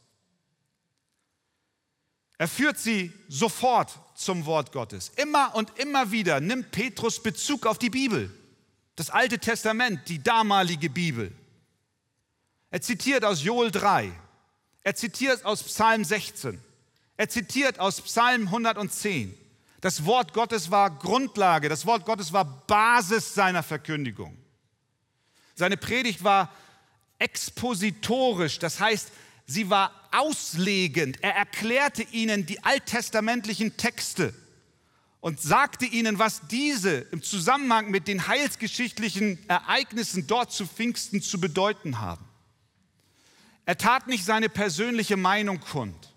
Er 2.37 2.49
führt 2.49 2.81
sie 2.81 3.13
sofort 3.29 3.97
zum 4.17 4.45
Wort 4.45 4.73
Gottes. 4.73 5.13
Immer 5.15 5.55
und 5.55 5.79
immer 5.79 6.11
wieder 6.11 6.41
nimmt 6.41 6.73
Petrus 6.73 7.23
Bezug 7.23 7.65
auf 7.65 7.79
die 7.79 7.91
Bibel, 7.91 8.35
das 8.99 9.11
Alte 9.11 9.39
Testament, 9.39 10.09
die 10.09 10.21
damalige 10.21 10.91
Bibel. 10.91 11.33
Er 12.71 12.83
zitiert 12.83 13.25
aus 13.25 13.45
Joel 13.45 13.71
3, 13.71 14.11
er 14.83 14.95
zitiert 14.97 15.45
aus 15.45 15.63
Psalm 15.63 16.05
16, 16.05 16.61
er 17.17 17.29
zitiert 17.29 17.79
aus 17.79 18.01
Psalm 18.01 18.49
110. 18.49 19.33
Das 19.81 20.05
Wort 20.05 20.33
Gottes 20.33 20.73
war 20.73 20.91
Grundlage, 20.91 21.69
das 21.69 21.87
Wort 21.87 22.07
Gottes 22.07 22.33
war 22.33 22.45
Basis 22.45 23.35
seiner 23.35 23.63
Verkündigung. 23.63 24.37
Seine 25.55 25.77
Predigt 25.77 26.25
war 26.25 26.53
expositorisch, 27.21 28.59
das 28.59 28.81
heißt, 28.81 29.13
sie 29.47 29.71
war 29.71 29.93
auslegend. 30.11 31.23
Er 31.23 31.37
erklärte 31.37 32.03
ihnen 32.03 32.47
die 32.47 32.65
alttestamentlichen 32.65 33.77
Texte 33.77 34.35
und 35.21 35.41
sagte 35.41 35.85
ihnen, 35.85 36.19
was 36.19 36.47
diese 36.49 36.99
im 37.11 37.23
Zusammenhang 37.23 37.91
mit 37.91 38.07
den 38.07 38.29
heilsgeschichtlichen 38.29 39.39
Ereignissen 39.49 40.27
dort 40.27 40.53
zu 40.53 40.67
Pfingsten 40.67 41.21
zu 41.23 41.41
bedeuten 41.41 42.01
haben. 42.01 42.25
Er 43.65 43.77
tat 43.77 44.07
nicht 44.07 44.25
seine 44.25 44.49
persönliche 44.49 45.17
Meinung 45.17 45.61
kund. 45.61 46.15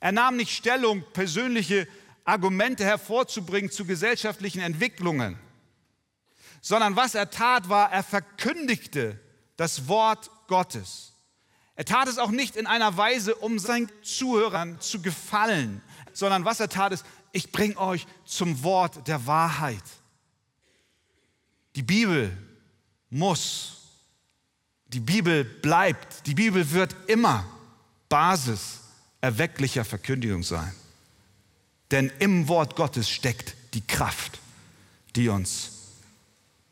Er 0.00 0.12
nahm 0.12 0.36
nicht 0.36 0.50
Stellung, 0.54 1.04
persönliche 1.12 1.88
Argumente 2.24 2.84
hervorzubringen 2.84 3.70
zu 3.70 3.84
gesellschaftlichen 3.84 4.60
Entwicklungen, 4.60 5.38
sondern 6.60 6.96
was 6.96 7.14
er 7.14 7.30
tat, 7.30 7.68
war, 7.68 7.90
er 7.90 8.02
verkündigte 8.02 9.18
das 9.56 9.88
Wort 9.88 10.30
Gottes. 10.46 11.14
Er 11.74 11.86
tat 11.86 12.08
es 12.08 12.18
auch 12.18 12.30
nicht 12.30 12.56
in 12.56 12.66
einer 12.66 12.96
Weise, 12.96 13.34
um 13.34 13.58
seinen 13.58 13.90
Zuhörern 14.02 14.80
zu 14.80 15.00
gefallen, 15.00 15.82
sondern 16.12 16.44
was 16.44 16.60
er 16.60 16.68
tat 16.68 16.92
ist, 16.92 17.04
ich 17.32 17.52
bringe 17.52 17.76
euch 17.78 18.06
zum 18.24 18.62
Wort 18.62 19.06
der 19.06 19.26
Wahrheit. 19.26 19.82
Die 21.76 21.82
Bibel 21.82 22.36
muss, 23.10 23.76
die 24.88 25.00
Bibel 25.00 25.44
bleibt, 25.44 26.26
die 26.26 26.34
Bibel 26.34 26.70
wird 26.72 26.94
immer 27.08 27.46
Basis 28.08 28.80
erwecklicher 29.20 29.84
Verkündigung 29.84 30.42
sein. 30.42 30.74
Denn 31.90 32.10
im 32.18 32.48
Wort 32.48 32.76
Gottes 32.76 33.08
steckt 33.08 33.54
die 33.74 33.80
Kraft, 33.80 34.38
die 35.16 35.28
uns 35.28 35.72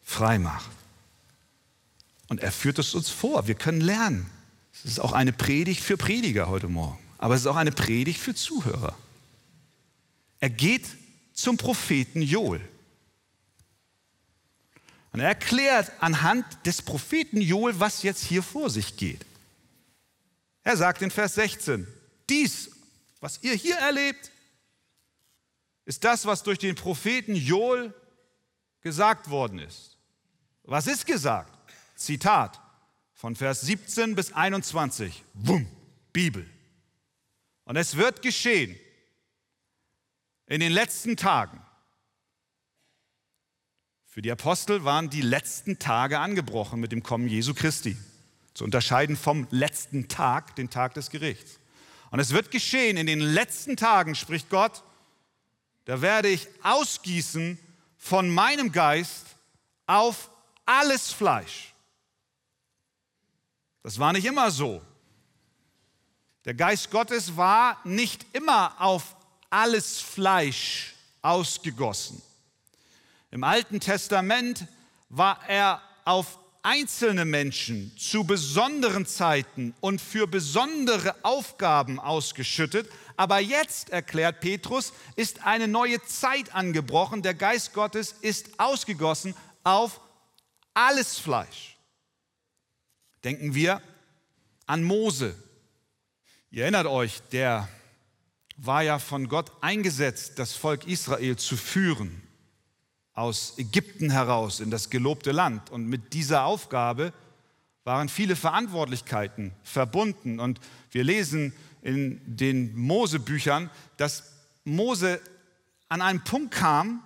frei 0.02 0.38
macht. 0.38 0.70
Und 2.28 2.40
er 2.40 2.52
führt 2.52 2.78
es 2.78 2.94
uns 2.94 3.08
vor. 3.08 3.46
Wir 3.46 3.54
können 3.54 3.80
lernen. 3.80 4.30
Es 4.72 4.84
ist 4.84 5.00
auch 5.00 5.12
eine 5.12 5.32
Predigt 5.32 5.82
für 5.82 5.96
Prediger 5.96 6.48
heute 6.48 6.68
Morgen, 6.68 6.98
aber 7.18 7.34
es 7.34 7.40
ist 7.40 7.46
auch 7.46 7.56
eine 7.56 7.72
Predigt 7.72 8.20
für 8.20 8.34
Zuhörer. 8.34 8.94
Er 10.40 10.50
geht 10.50 10.86
zum 11.32 11.56
Propheten 11.56 12.22
Joel. 12.22 12.60
Und 15.12 15.20
er 15.20 15.28
erklärt 15.28 15.90
anhand 16.00 16.44
des 16.66 16.82
Propheten 16.82 17.40
Joel, 17.40 17.78
was 17.80 18.02
jetzt 18.02 18.24
hier 18.24 18.42
vor 18.42 18.70
sich 18.70 18.96
geht. 18.96 19.24
Er 20.62 20.76
sagt 20.76 21.02
in 21.02 21.10
Vers 21.10 21.34
16, 21.34 21.86
dies, 22.28 22.70
was 23.20 23.42
ihr 23.42 23.54
hier 23.54 23.76
erlebt, 23.76 24.30
ist 25.86 26.04
das, 26.04 26.26
was 26.26 26.42
durch 26.42 26.58
den 26.58 26.74
Propheten 26.74 27.34
Joel 27.34 27.94
gesagt 28.82 29.30
worden 29.30 29.58
ist. 29.58 29.96
Was 30.64 30.86
ist 30.86 31.06
gesagt? 31.06 31.56
Zitat, 31.96 32.60
von 33.14 33.34
Vers 33.34 33.62
17 33.62 34.14
bis 34.14 34.32
21. 34.32 35.24
Wumm, 35.34 35.66
Bibel. 36.12 36.48
Und 37.64 37.76
es 37.76 37.96
wird 37.96 38.22
geschehen 38.22 38.78
in 40.48 40.60
den 40.60 40.72
letzten 40.72 41.16
Tagen. 41.16 41.62
Für 44.06 44.22
die 44.22 44.32
Apostel 44.32 44.84
waren 44.84 45.10
die 45.10 45.20
letzten 45.20 45.78
Tage 45.78 46.18
angebrochen 46.18 46.80
mit 46.80 46.90
dem 46.90 47.02
Kommen 47.02 47.28
Jesu 47.28 47.54
Christi. 47.54 47.96
Zu 48.54 48.64
unterscheiden 48.64 49.16
vom 49.16 49.46
letzten 49.50 50.08
Tag, 50.08 50.56
den 50.56 50.70
Tag 50.70 50.94
des 50.94 51.10
Gerichts. 51.10 51.60
Und 52.10 52.18
es 52.18 52.30
wird 52.30 52.50
geschehen 52.50 52.96
in 52.96 53.06
den 53.06 53.20
letzten 53.20 53.76
Tagen, 53.76 54.14
spricht 54.14 54.48
Gott, 54.48 54.82
da 55.84 56.00
werde 56.00 56.28
ich 56.28 56.48
ausgießen 56.62 57.58
von 57.98 58.30
meinem 58.30 58.72
Geist 58.72 59.26
auf 59.86 60.30
alles 60.64 61.12
Fleisch. 61.12 61.74
Das 63.82 63.98
war 63.98 64.12
nicht 64.12 64.24
immer 64.24 64.50
so. 64.50 64.82
Der 66.44 66.54
Geist 66.54 66.90
Gottes 66.90 67.36
war 67.36 67.78
nicht 67.84 68.26
immer 68.32 68.80
auf 68.80 69.14
alles 69.50 70.00
Fleisch 70.00 70.94
ausgegossen. 71.22 72.22
Im 73.30 73.44
Alten 73.44 73.80
Testament 73.80 74.66
war 75.08 75.40
er 75.48 75.82
auf 76.04 76.38
einzelne 76.62 77.24
Menschen 77.24 77.96
zu 77.96 78.24
besonderen 78.24 79.06
Zeiten 79.06 79.74
und 79.80 80.00
für 80.00 80.26
besondere 80.26 81.14
Aufgaben 81.22 81.98
ausgeschüttet. 81.98 82.90
Aber 83.16 83.38
jetzt, 83.38 83.90
erklärt 83.90 84.40
Petrus, 84.40 84.92
ist 85.16 85.44
eine 85.44 85.68
neue 85.68 86.02
Zeit 86.04 86.54
angebrochen. 86.54 87.22
Der 87.22 87.34
Geist 87.34 87.72
Gottes 87.72 88.12
ist 88.20 88.58
ausgegossen 88.58 89.34
auf 89.64 90.00
alles 90.74 91.18
Fleisch. 91.18 91.76
Denken 93.24 93.54
wir 93.54 93.82
an 94.66 94.82
Mose. 94.82 95.34
Ihr 96.50 96.62
erinnert 96.62 96.86
euch, 96.86 97.20
der 97.32 97.68
war 98.58 98.82
ja 98.82 98.98
von 98.98 99.28
Gott 99.28 99.52
eingesetzt, 99.60 100.38
das 100.38 100.52
Volk 100.52 100.86
Israel 100.86 101.36
zu 101.36 101.56
führen 101.56 102.22
aus 103.14 103.54
Ägypten 103.56 104.10
heraus 104.10 104.60
in 104.60 104.70
das 104.70 104.90
gelobte 104.90 105.32
Land. 105.32 105.70
Und 105.70 105.86
mit 105.86 106.12
dieser 106.12 106.44
Aufgabe 106.44 107.12
waren 107.84 108.08
viele 108.08 108.36
Verantwortlichkeiten 108.36 109.52
verbunden. 109.62 110.40
Und 110.40 110.60
wir 110.90 111.04
lesen 111.04 111.52
in 111.82 112.20
den 112.26 112.76
Mosebüchern, 112.76 113.70
dass 113.96 114.24
Mose 114.64 115.20
an 115.88 116.02
einen 116.02 116.22
Punkt 116.22 116.52
kam, 116.52 117.02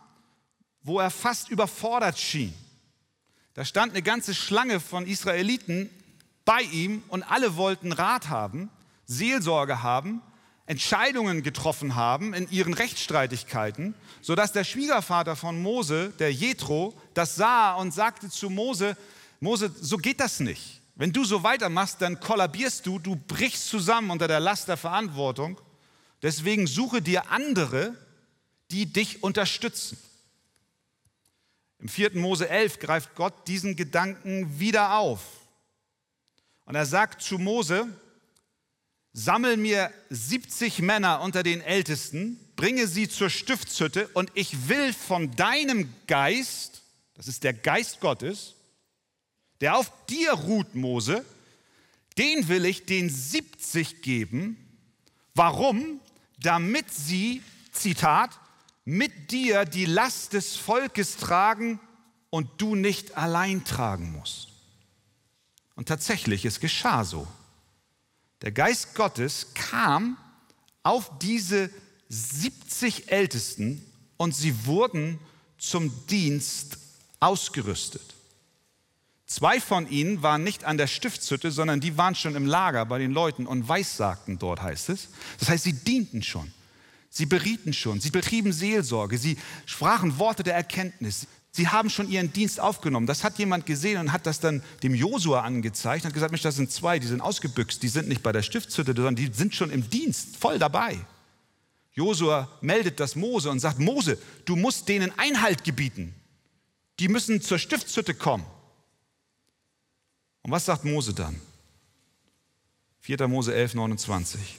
wo 0.82 0.98
er 0.98 1.10
fast 1.10 1.50
überfordert 1.50 2.18
schien. 2.18 2.52
Da 3.54 3.64
stand 3.64 3.92
eine 3.92 4.02
ganze 4.02 4.34
Schlange 4.34 4.80
von 4.80 5.06
Israeliten 5.06 5.90
bei 6.44 6.62
ihm 6.62 7.02
und 7.08 7.22
alle 7.22 7.56
wollten 7.56 7.92
Rat 7.92 8.30
haben, 8.30 8.70
Seelsorge 9.06 9.82
haben 9.82 10.22
Entscheidungen 10.72 11.42
getroffen 11.42 11.96
haben 11.96 12.32
in 12.32 12.50
ihren 12.50 12.72
Rechtsstreitigkeiten, 12.72 13.94
sodass 14.22 14.52
der 14.52 14.64
Schwiegervater 14.64 15.36
von 15.36 15.60
Mose, 15.60 16.14
der 16.18 16.32
Jethro, 16.32 16.98
das 17.12 17.36
sah 17.36 17.74
und 17.74 17.92
sagte 17.92 18.30
zu 18.30 18.48
Mose, 18.48 18.96
Mose, 19.38 19.70
so 19.78 19.98
geht 19.98 20.18
das 20.18 20.40
nicht. 20.40 20.80
Wenn 20.94 21.12
du 21.12 21.24
so 21.24 21.42
weitermachst, 21.42 22.00
dann 22.00 22.20
kollabierst 22.20 22.86
du, 22.86 22.98
du 22.98 23.16
brichst 23.16 23.68
zusammen 23.68 24.10
unter 24.10 24.28
der 24.28 24.40
Last 24.40 24.68
der 24.68 24.78
Verantwortung. 24.78 25.60
Deswegen 26.22 26.66
suche 26.66 27.02
dir 27.02 27.30
andere, 27.30 27.94
die 28.70 28.86
dich 28.86 29.22
unterstützen. 29.22 29.98
Im 31.80 31.88
4. 31.88 32.16
Mose 32.16 32.48
11 32.48 32.78
greift 32.78 33.14
Gott 33.14 33.46
diesen 33.46 33.76
Gedanken 33.76 34.58
wieder 34.58 34.94
auf. 34.96 35.20
Und 36.64 36.76
er 36.76 36.86
sagt 36.86 37.20
zu 37.20 37.38
Mose, 37.38 37.88
sammel 39.12 39.56
mir 39.56 39.90
70 40.10 40.80
Männer 40.80 41.20
unter 41.20 41.42
den 41.42 41.60
Ältesten, 41.60 42.38
bringe 42.56 42.86
sie 42.86 43.08
zur 43.08 43.30
Stiftshütte 43.30 44.08
und 44.14 44.30
ich 44.34 44.68
will 44.68 44.92
von 44.92 45.30
deinem 45.36 45.92
Geist, 46.06 46.82
das 47.14 47.28
ist 47.28 47.44
der 47.44 47.52
Geist 47.52 48.00
Gottes, 48.00 48.54
der 49.60 49.76
auf 49.76 49.92
dir 50.06 50.32
ruht, 50.32 50.74
Mose, 50.74 51.24
den 52.18 52.48
will 52.48 52.64
ich 52.64 52.84
den 52.84 53.08
70 53.08 54.02
geben. 54.02 54.56
Warum? 55.34 56.00
Damit 56.40 56.92
sie, 56.92 57.42
Zitat, 57.72 58.30
mit 58.84 59.30
dir 59.30 59.64
die 59.64 59.86
Last 59.86 60.32
des 60.32 60.56
Volkes 60.56 61.16
tragen 61.16 61.80
und 62.30 62.48
du 62.58 62.74
nicht 62.74 63.16
allein 63.16 63.64
tragen 63.64 64.12
musst. 64.12 64.48
Und 65.74 65.88
tatsächlich, 65.88 66.44
es 66.44 66.60
geschah 66.60 67.04
so. 67.04 67.26
Der 68.42 68.52
Geist 68.52 68.94
Gottes 68.94 69.48
kam 69.54 70.16
auf 70.82 71.18
diese 71.20 71.70
70 72.08 73.10
Ältesten 73.10 73.84
und 74.16 74.34
sie 74.34 74.66
wurden 74.66 75.18
zum 75.58 75.92
Dienst 76.08 76.78
ausgerüstet. 77.20 78.02
Zwei 79.26 79.60
von 79.60 79.88
ihnen 79.88 80.22
waren 80.22 80.44
nicht 80.44 80.64
an 80.64 80.76
der 80.76 80.88
Stiftshütte, 80.88 81.52
sondern 81.52 81.80
die 81.80 81.96
waren 81.96 82.14
schon 82.14 82.34
im 82.34 82.44
Lager 82.44 82.84
bei 82.84 82.98
den 82.98 83.12
Leuten 83.12 83.46
und 83.46 83.68
weissagten 83.68 84.38
dort, 84.38 84.60
heißt 84.60 84.90
es. 84.90 85.08
Das 85.38 85.48
heißt, 85.48 85.64
sie 85.64 85.72
dienten 85.72 86.22
schon. 86.22 86.52
Sie 87.08 87.26
berieten 87.26 87.72
schon, 87.72 88.00
sie 88.00 88.10
betrieben 88.10 88.52
Seelsorge, 88.52 89.18
sie 89.18 89.38
sprachen 89.66 90.18
Worte 90.18 90.42
der 90.42 90.54
Erkenntnis, 90.54 91.26
Sie 91.54 91.68
haben 91.68 91.90
schon 91.90 92.10
ihren 92.10 92.32
Dienst 92.32 92.60
aufgenommen. 92.60 93.06
Das 93.06 93.24
hat 93.24 93.38
jemand 93.38 93.66
gesehen 93.66 94.00
und 94.00 94.12
hat 94.12 94.24
das 94.26 94.40
dann 94.40 94.62
dem 94.82 94.94
Josua 94.94 95.42
angezeigt 95.42 96.02
und 96.02 96.08
hat 96.08 96.14
gesagt, 96.14 96.32
Mensch, 96.32 96.42
das 96.42 96.56
sind 96.56 96.72
zwei, 96.72 96.98
die 96.98 97.06
sind 97.06 97.20
ausgebüxt, 97.20 97.82
die 97.82 97.88
sind 97.88 98.08
nicht 98.08 98.22
bei 98.22 98.32
der 98.32 98.42
Stiftshütte, 98.42 98.94
sondern 98.94 99.16
die 99.16 99.30
sind 99.32 99.54
schon 99.54 99.70
im 99.70 99.88
Dienst, 99.90 100.38
voll 100.38 100.58
dabei. 100.58 100.98
Josua 101.92 102.48
meldet 102.62 103.00
das 103.00 103.16
Mose 103.16 103.50
und 103.50 103.60
sagt, 103.60 103.78
Mose, 103.78 104.16
du 104.46 104.56
musst 104.56 104.88
denen 104.88 105.12
Einhalt 105.18 105.62
gebieten. 105.62 106.14
Die 106.98 107.08
müssen 107.08 107.42
zur 107.42 107.58
Stiftshütte 107.58 108.14
kommen. 108.14 108.46
Und 110.40 110.50
was 110.50 110.64
sagt 110.64 110.86
Mose 110.86 111.12
dann? 111.12 111.38
4. 113.00 113.28
Mose 113.28 113.54
11, 113.54 113.74
29. 113.74 114.58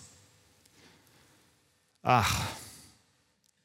Ach, 2.04 2.46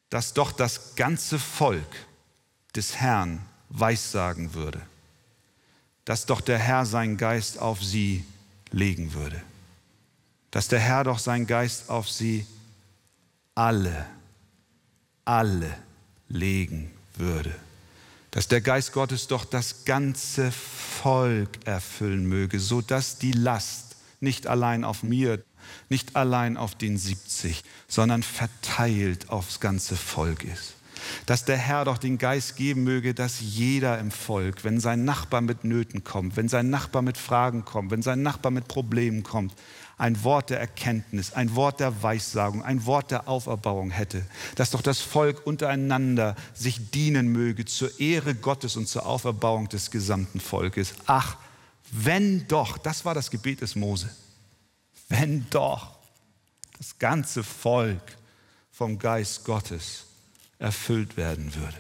dass 0.09 0.33
doch 0.33 0.53
das 0.53 0.95
ganze 0.95 1.39
Volk 1.39 2.08
des 2.79 2.95
Herrn 2.95 3.41
weissagen 3.71 4.55
würde, 4.55 4.81
dass 6.05 6.27
doch 6.27 6.41
der 6.41 6.59
Herr 6.61 6.87
seinen 6.87 7.17
Geist 7.17 7.59
auf 7.59 7.83
sie 7.83 8.25
legen 8.71 9.15
würde, 9.15 9.43
dass 10.53 10.69
der 10.69 10.79
Herr 10.79 11.03
doch 11.03 11.19
seinen 11.19 11.49
Geist 11.49 11.91
auf 11.91 12.09
sie 12.09 12.47
alle, 13.57 14.07
alle 15.25 15.75
legen 16.29 16.93
würde, 17.17 17.53
dass 18.31 18.47
der 18.47 18.61
Geist 18.61 18.93
Gottes 18.93 19.27
doch 19.27 19.45
das 19.45 19.85
ganze 19.85 20.53
Volk 20.53 21.67
erfüllen 21.67 22.27
möge, 22.27 22.61
so 22.61 22.81
dass 22.81 23.19
die 23.19 23.33
Last 23.33 23.97
nicht 24.21 24.47
allein 24.47 24.85
auf 24.85 25.03
mir, 25.03 25.43
nicht 25.89 26.15
allein 26.15 26.57
auf 26.57 26.77
den 26.77 26.97
70, 26.97 27.65
sondern 27.89 28.23
verteilt 28.23 29.31
aufs 29.31 29.59
ganze 29.59 29.97
Volk 29.97 30.45
ist 30.45 30.78
dass 31.27 31.45
der 31.45 31.57
Herr 31.57 31.85
doch 31.85 31.99
den 31.99 32.19
Geist 32.19 32.57
geben 32.57 32.85
möge, 32.85 33.15
dass 33.15 33.41
jeder 33.41 33.99
im 33.99 34.11
Volk, 34.11 34.65
wenn 34.65 34.81
sein 34.81 35.05
Nachbar 35.05 35.41
mit 35.41 35.65
Nöten 35.65 36.05
kommt, 36.05 36.37
wenn 36.37 36.49
sein 36.49 36.71
Nachbar 36.71 37.03
mit 37.03 37.19
Fragen 37.19 37.65
kommt, 37.65 37.91
wenn 37.91 38.03
sein 38.03 38.23
Nachbar 38.23 38.51
mit 38.51 38.69
Problemen 38.69 39.23
kommt, 39.23 39.55
ein 39.99 40.23
Wort 40.23 40.51
der 40.51 40.61
Erkenntnis, 40.61 41.33
ein 41.33 41.55
Wort 41.57 41.81
der 41.81 42.03
Weissagung, 42.03 42.63
ein 42.63 42.87
Wort 42.87 43.11
der 43.11 43.29
Auferbauung 43.29 43.91
hätte, 43.91 44.25
dass 44.55 44.71
doch 44.71 44.81
das 44.81 45.01
Volk 45.01 45.45
untereinander 45.45 46.37
sich 46.55 46.91
dienen 46.91 47.29
möge 47.29 47.65
zur 47.65 47.99
Ehre 47.99 48.35
Gottes 48.35 48.77
und 48.77 48.89
zur 48.89 49.07
Auferbauung 49.07 49.69
des 49.69 49.91
gesamten 49.91 50.39
Volkes. 50.39 50.95
Ach, 51.07 51.37
wenn 51.91 52.47
doch, 52.47 52.79
das 52.79 53.05
war 53.05 53.15
das 53.15 53.31
Gebet 53.31 53.61
des 53.61 53.75
Mose, 53.75 54.09
wenn 55.09 55.47
doch 55.51 55.99
das 56.79 56.99
ganze 56.99 57.43
Volk 57.43 58.17
vom 58.71 58.99
Geist 58.99 59.45
Gottes 59.45 60.05
erfüllt 60.59 61.17
werden 61.17 61.55
würde. 61.55 61.77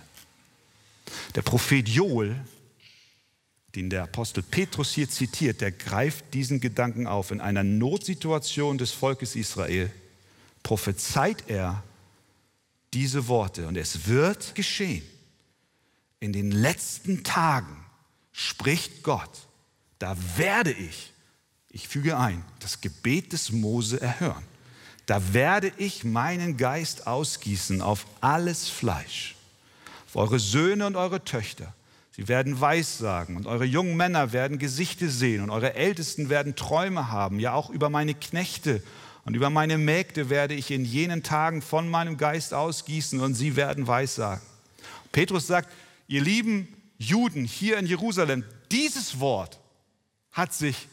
Der 1.34 1.42
Prophet 1.42 1.88
Joel, 1.88 2.36
den 3.74 3.90
der 3.90 4.04
Apostel 4.04 4.42
Petrus 4.42 4.92
hier 4.92 5.08
zitiert, 5.08 5.60
der 5.60 5.72
greift 5.72 6.32
diesen 6.34 6.60
Gedanken 6.60 7.06
auf. 7.06 7.30
In 7.30 7.40
einer 7.40 7.64
Notsituation 7.64 8.78
des 8.78 8.92
Volkes 8.92 9.36
Israel 9.36 9.90
prophezeit 10.62 11.44
er 11.48 11.82
diese 12.94 13.28
Worte 13.28 13.68
und 13.68 13.76
es 13.76 14.06
wird 14.06 14.54
geschehen. 14.54 15.04
In 16.20 16.32
den 16.32 16.50
letzten 16.50 17.22
Tagen 17.22 17.84
spricht 18.32 19.02
Gott, 19.02 19.30
da 19.98 20.16
werde 20.36 20.72
ich, 20.72 21.12
ich 21.70 21.88
füge 21.88 22.16
ein, 22.16 22.44
das 22.60 22.80
Gebet 22.80 23.32
des 23.32 23.52
Mose 23.52 24.00
erhören 24.00 24.44
da 25.08 25.32
werde 25.32 25.72
ich 25.78 26.04
meinen 26.04 26.58
Geist 26.58 27.06
ausgießen 27.06 27.80
auf 27.80 28.04
alles 28.20 28.68
Fleisch, 28.68 29.36
auf 30.06 30.16
eure 30.16 30.38
Söhne 30.38 30.86
und 30.86 30.96
eure 30.96 31.24
Töchter. 31.24 31.72
Sie 32.10 32.28
werden 32.28 32.60
Weissagen 32.60 33.38
und 33.38 33.46
eure 33.46 33.64
jungen 33.64 33.96
Männer 33.96 34.34
werden 34.34 34.58
Gesichte 34.58 35.08
sehen 35.08 35.42
und 35.42 35.48
eure 35.48 35.74
Ältesten 35.74 36.28
werden 36.28 36.56
Träume 36.56 37.10
haben. 37.10 37.40
Ja, 37.40 37.54
auch 37.54 37.70
über 37.70 37.88
meine 37.88 38.12
Knechte 38.12 38.82
und 39.24 39.34
über 39.34 39.48
meine 39.48 39.78
Mägde 39.78 40.28
werde 40.28 40.52
ich 40.52 40.70
in 40.70 40.84
jenen 40.84 41.22
Tagen 41.22 41.62
von 41.62 41.88
meinem 41.88 42.18
Geist 42.18 42.52
ausgießen 42.52 43.18
und 43.20 43.32
sie 43.32 43.56
werden 43.56 43.86
Weissagen. 43.86 44.44
Petrus 45.10 45.46
sagt, 45.46 45.72
ihr 46.06 46.20
lieben 46.20 46.68
Juden 46.98 47.46
hier 47.46 47.78
in 47.78 47.86
Jerusalem, 47.86 48.44
dieses 48.70 49.20
Wort 49.20 49.58
hat 50.32 50.52
sich 50.52 50.86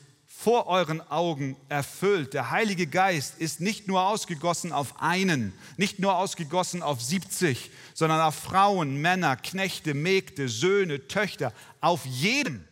vor 0.46 0.68
euren 0.68 1.02
Augen 1.10 1.58
erfüllt. 1.70 2.36
Der 2.36 2.52
Heilige 2.52 2.86
Geist 2.86 3.40
ist 3.40 3.62
nicht 3.62 3.88
nur 3.88 4.06
ausgegossen 4.06 4.72
auf 4.72 5.02
einen, 5.02 5.54
nicht 5.76 5.98
nur 5.98 6.20
ausgegossen 6.20 6.84
auf 6.84 7.02
70, 7.02 7.72
sondern 7.96 8.22
auf 8.22 8.36
Frauen, 8.36 9.02
Männer, 9.02 9.38
Knechte, 9.38 9.96
Mägde, 9.96 10.48
Söhne, 10.48 11.08
Töchter, 11.08 11.52
auf 11.82 12.06
jeden 12.06 12.64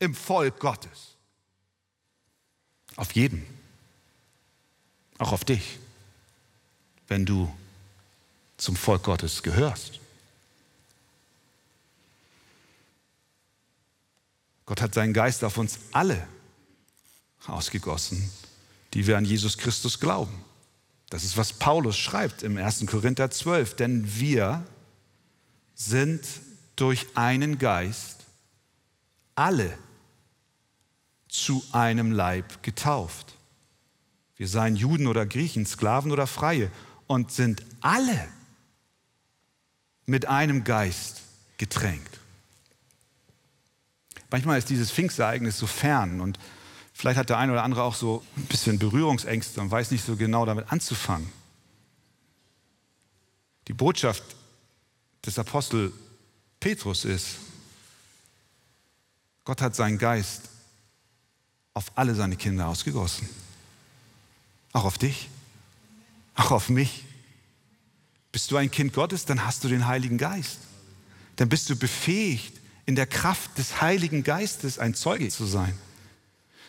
im 0.00 0.12
Volk 0.12 0.58
Gottes. 0.58 1.14
Auf 2.96 3.12
jeden. 3.12 3.46
Auch 5.18 5.30
auf 5.30 5.44
dich, 5.44 5.78
wenn 7.06 7.24
du 7.24 7.48
zum 8.56 8.74
Volk 8.74 9.04
Gottes 9.04 9.44
gehörst. 9.44 10.00
Gott 14.66 14.80
hat 14.80 14.94
seinen 14.94 15.12
Geist 15.12 15.44
auf 15.44 15.58
uns 15.58 15.78
alle 15.92 16.26
ausgegossen, 17.46 18.30
die 18.92 19.06
wir 19.06 19.18
an 19.18 19.24
Jesus 19.24 19.58
Christus 19.58 20.00
glauben. 20.00 20.44
Das 21.10 21.24
ist, 21.24 21.36
was 21.36 21.52
Paulus 21.52 21.96
schreibt 21.96 22.42
im 22.42 22.56
1. 22.56 22.86
Korinther 22.86 23.30
12. 23.30 23.76
Denn 23.76 24.18
wir 24.18 24.64
sind 25.74 26.24
durch 26.76 27.06
einen 27.14 27.58
Geist 27.58 28.24
alle 29.34 29.76
zu 31.28 31.64
einem 31.72 32.12
Leib 32.12 32.62
getauft. 32.62 33.34
Wir 34.36 34.48
seien 34.48 34.76
Juden 34.76 35.06
oder 35.06 35.26
Griechen, 35.26 35.66
Sklaven 35.66 36.12
oder 36.12 36.26
Freie 36.26 36.70
und 37.06 37.30
sind 37.30 37.62
alle 37.80 38.28
mit 40.06 40.26
einem 40.26 40.64
Geist 40.64 41.22
getränkt. 41.58 42.18
Manchmal 44.30 44.58
ist 44.58 44.68
dieses 44.68 44.90
Pfingstereignis 44.90 45.58
so 45.58 45.66
fern 45.66 46.20
und 46.20 46.38
vielleicht 46.94 47.18
hat 47.18 47.28
der 47.28 47.38
eine 47.38 47.52
oder 47.52 47.64
andere 47.64 47.82
auch 47.82 47.94
so 47.94 48.24
ein 48.36 48.46
bisschen 48.46 48.78
Berührungsängste 48.78 49.60
und 49.60 49.70
weiß 49.70 49.90
nicht 49.90 50.04
so 50.04 50.16
genau 50.16 50.46
damit 50.46 50.72
anzufangen. 50.72 51.30
Die 53.68 53.74
Botschaft 53.74 54.22
des 55.26 55.38
Apostel 55.38 55.92
Petrus 56.60 57.04
ist, 57.04 57.36
Gott 59.44 59.60
hat 59.60 59.76
seinen 59.76 59.98
Geist 59.98 60.48
auf 61.74 61.92
alle 61.96 62.14
seine 62.14 62.36
Kinder 62.36 62.68
ausgegossen. 62.68 63.28
Auch 64.72 64.84
auf 64.84 64.96
dich, 64.96 65.28
auch 66.34 66.50
auf 66.50 66.68
mich. 66.68 67.04
Bist 68.32 68.50
du 68.50 68.56
ein 68.56 68.70
Kind 68.70 68.92
Gottes, 68.92 69.26
dann 69.26 69.44
hast 69.44 69.64
du 69.64 69.68
den 69.68 69.86
Heiligen 69.86 70.18
Geist. 70.18 70.58
Dann 71.36 71.48
bist 71.48 71.68
du 71.68 71.76
befähigt, 71.76 72.60
in 72.86 72.96
der 72.96 73.06
Kraft 73.06 73.56
des 73.58 73.80
Heiligen 73.80 74.24
Geistes 74.24 74.78
ein 74.78 74.94
Zeuge 74.94 75.28
zu 75.28 75.46
sein. 75.46 75.76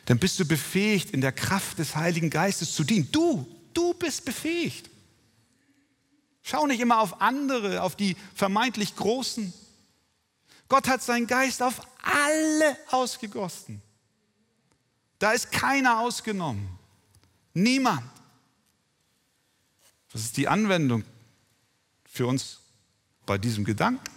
Dann 0.06 0.20
bist 0.20 0.40
du 0.40 0.46
befähigt, 0.46 1.12
in 1.12 1.22
der 1.22 1.32
Kraft 1.32 1.80
des 1.80 1.96
Heiligen 1.96 2.30
Geistes 2.30 2.74
zu 2.74 2.84
dienen. 2.84 3.12
Du, 3.12 3.48
du 3.74 3.94
bist 3.96 4.24
befähigt. 4.24 4.90
Schau 6.44 6.68
nicht 6.68 6.80
immer 6.80 7.00
auf 7.00 7.22
andere, 7.22 7.82
auf 7.82 7.96
die 7.96 8.16
vermeintlich 8.36 8.96
Großen. 8.96 9.52
Gott 10.68 10.88
hat 10.88 11.02
seinen 11.02 11.26
Geist 11.26 11.62
auf 11.64 11.82
alle 12.04 12.78
ausgegossen. 12.92 13.82
Da 15.18 15.32
ist 15.32 15.52
keiner 15.52 16.00
ausgenommen. 16.00 16.68
Niemand. 17.54 18.04
Was 20.12 20.22
ist 20.22 20.38
die 20.38 20.48
Anwendung 20.48 21.04
für 22.06 22.28
uns 22.28 22.60
bei 23.26 23.38
diesem 23.38 23.66
Gedanken? 23.66 24.12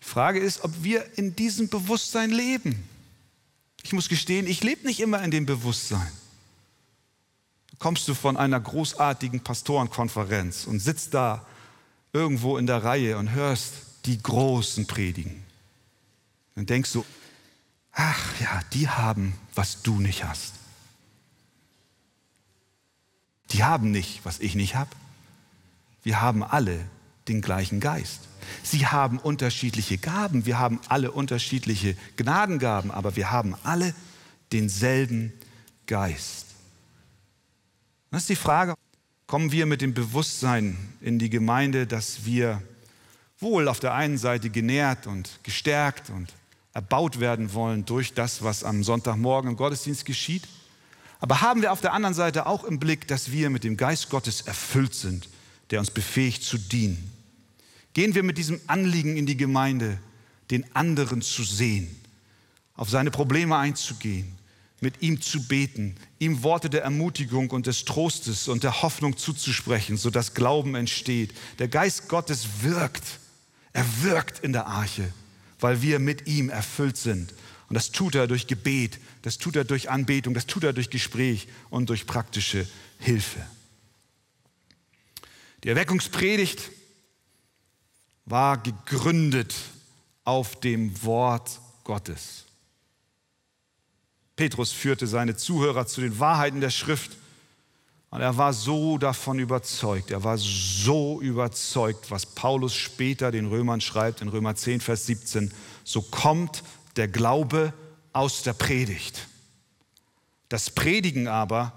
Die 0.00 0.08
Frage 0.08 0.40
ist, 0.40 0.64
ob 0.64 0.82
wir 0.82 1.18
in 1.18 1.36
diesem 1.36 1.68
Bewusstsein 1.68 2.30
leben. 2.30 2.88
Ich 3.92 3.94
muss 3.94 4.08
gestehen, 4.08 4.46
ich 4.46 4.62
lebe 4.62 4.86
nicht 4.86 5.00
immer 5.00 5.20
in 5.22 5.30
dem 5.30 5.44
Bewusstsein. 5.44 6.10
Kommst 7.78 8.08
du 8.08 8.14
von 8.14 8.38
einer 8.38 8.58
großartigen 8.58 9.40
Pastorenkonferenz 9.40 10.64
und 10.64 10.80
sitzt 10.80 11.12
da 11.12 11.44
irgendwo 12.14 12.56
in 12.56 12.66
der 12.66 12.84
Reihe 12.84 13.18
und 13.18 13.32
hörst 13.32 13.74
die 14.06 14.16
Großen 14.16 14.86
predigen. 14.86 15.44
Dann 16.54 16.64
denkst 16.64 16.90
du, 16.94 17.04
ach 17.92 18.40
ja, 18.40 18.62
die 18.72 18.88
haben, 18.88 19.34
was 19.54 19.82
du 19.82 20.00
nicht 20.00 20.24
hast. 20.24 20.54
Die 23.50 23.62
haben 23.62 23.90
nicht, 23.90 24.24
was 24.24 24.40
ich 24.40 24.54
nicht 24.54 24.74
habe. 24.74 24.96
Wir 26.02 26.22
haben 26.22 26.42
alle 26.42 26.82
den 27.28 27.42
gleichen 27.42 27.78
Geist. 27.78 28.20
Sie 28.62 28.86
haben 28.86 29.18
unterschiedliche 29.18 29.98
Gaben, 29.98 30.46
wir 30.46 30.58
haben 30.58 30.80
alle 30.88 31.10
unterschiedliche 31.10 31.96
Gnadengaben, 32.16 32.90
aber 32.90 33.16
wir 33.16 33.30
haben 33.30 33.54
alle 33.64 33.94
denselben 34.52 35.32
Geist. 35.86 36.46
Das 38.10 38.22
ist 38.22 38.28
die 38.28 38.36
Frage, 38.36 38.74
kommen 39.26 39.52
wir 39.52 39.66
mit 39.66 39.80
dem 39.80 39.94
Bewusstsein 39.94 40.76
in 41.00 41.18
die 41.18 41.30
Gemeinde, 41.30 41.86
dass 41.86 42.24
wir 42.24 42.62
wohl 43.38 43.68
auf 43.68 43.80
der 43.80 43.94
einen 43.94 44.18
Seite 44.18 44.50
genährt 44.50 45.06
und 45.06 45.40
gestärkt 45.42 46.10
und 46.10 46.32
erbaut 46.74 47.20
werden 47.20 47.52
wollen 47.52 47.84
durch 47.84 48.14
das, 48.14 48.42
was 48.42 48.64
am 48.64 48.84
Sonntagmorgen 48.84 49.50
im 49.50 49.56
Gottesdienst 49.56 50.04
geschieht. 50.04 50.48
Aber 51.20 51.40
haben 51.40 51.62
wir 51.62 51.72
auf 51.72 51.80
der 51.80 51.92
anderen 51.92 52.14
Seite 52.14 52.46
auch 52.46 52.64
im 52.64 52.78
Blick, 52.78 53.06
dass 53.08 53.30
wir 53.30 53.50
mit 53.50 53.64
dem 53.64 53.76
Geist 53.76 54.10
Gottes 54.10 54.42
erfüllt 54.42 54.94
sind, 54.94 55.28
der 55.70 55.80
uns 55.80 55.90
befähigt 55.90 56.42
zu 56.42 56.58
dienen. 56.58 57.11
Gehen 57.94 58.14
wir 58.14 58.22
mit 58.22 58.38
diesem 58.38 58.60
Anliegen 58.66 59.16
in 59.16 59.26
die 59.26 59.36
Gemeinde, 59.36 59.98
den 60.50 60.64
anderen 60.74 61.22
zu 61.22 61.44
sehen, 61.44 61.94
auf 62.74 62.88
seine 62.88 63.10
Probleme 63.10 63.56
einzugehen, 63.56 64.32
mit 64.80 65.02
ihm 65.02 65.20
zu 65.20 65.46
beten, 65.46 65.96
ihm 66.18 66.42
Worte 66.42 66.70
der 66.70 66.82
Ermutigung 66.82 67.50
und 67.50 67.66
des 67.66 67.84
Trostes 67.84 68.48
und 68.48 68.64
der 68.64 68.82
Hoffnung 68.82 69.16
zuzusprechen, 69.16 69.96
sodass 69.96 70.34
Glauben 70.34 70.74
entsteht. 70.74 71.32
Der 71.58 71.68
Geist 71.68 72.08
Gottes 72.08 72.62
wirkt. 72.62 73.04
Er 73.72 73.84
wirkt 74.02 74.40
in 74.40 74.52
der 74.52 74.66
Arche, 74.66 75.12
weil 75.60 75.82
wir 75.82 75.98
mit 75.98 76.26
ihm 76.26 76.48
erfüllt 76.50 76.96
sind. 76.96 77.32
Und 77.68 77.74
das 77.74 77.90
tut 77.90 78.14
er 78.14 78.26
durch 78.26 78.46
Gebet, 78.48 78.98
das 79.22 79.38
tut 79.38 79.56
er 79.56 79.64
durch 79.64 79.88
Anbetung, 79.88 80.34
das 80.34 80.46
tut 80.46 80.64
er 80.64 80.72
durch 80.72 80.90
Gespräch 80.90 81.48
und 81.70 81.88
durch 81.88 82.06
praktische 82.06 82.66
Hilfe. 82.98 83.40
Die 85.64 85.68
Erweckungspredigt 85.68 86.70
war 88.24 88.58
gegründet 88.62 89.54
auf 90.24 90.60
dem 90.60 91.02
Wort 91.02 91.60
Gottes. 91.84 92.44
Petrus 94.36 94.72
führte 94.72 95.06
seine 95.06 95.36
Zuhörer 95.36 95.86
zu 95.86 96.00
den 96.00 96.18
Wahrheiten 96.18 96.60
der 96.60 96.70
Schrift 96.70 97.12
und 98.10 98.20
er 98.20 98.36
war 98.36 98.52
so 98.52 98.98
davon 98.98 99.38
überzeugt, 99.38 100.10
er 100.10 100.22
war 100.22 100.36
so 100.36 101.20
überzeugt, 101.22 102.10
was 102.10 102.26
Paulus 102.26 102.74
später 102.74 103.30
den 103.30 103.46
Römern 103.46 103.80
schreibt 103.80 104.20
in 104.20 104.28
Römer 104.28 104.54
10, 104.54 104.82
Vers 104.82 105.06
17, 105.06 105.50
so 105.82 106.02
kommt 106.02 106.62
der 106.96 107.08
Glaube 107.08 107.72
aus 108.12 108.42
der 108.42 108.52
Predigt. 108.52 109.28
Das 110.50 110.68
Predigen 110.68 111.26
aber 111.26 111.72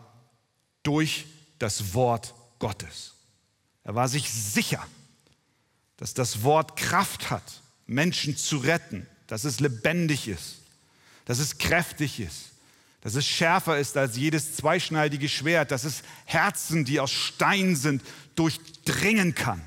durch 0.84 1.26
das 1.58 1.94
Wort 1.94 2.34
Gottes. 2.60 3.14
Er 3.86 3.96
war 3.96 4.10
sich 4.10 4.30
sicher, 4.30 4.86
dass 5.98 6.14
das 6.14 6.44
Wort 6.44 6.76
Kraft 6.76 7.30
hat, 7.30 7.62
Menschen 7.88 8.36
zu 8.38 8.58
retten, 8.58 9.08
dass 9.28 9.44
es 9.44 9.60
lebendig 9.60 10.28
ist, 10.28 10.58
dass 11.26 11.40
es 11.40 11.58
kräftig 11.58 12.20
ist, 12.20 12.52
dass 13.02 13.16
es 13.16 13.26
schärfer 13.26 13.78
ist 13.78 13.98
als 13.98 14.18
jedes 14.18 14.56
zweischneidige 14.56 15.30
Schwert, 15.30 15.72
dass 15.72 15.84
es 15.84 16.02
Herzen, 16.26 16.86
die 16.86 17.00
aus 17.00 17.12
Stein 17.12 17.76
sind, 17.76 18.02
durchdringen 18.36 19.36
kann. 19.36 19.62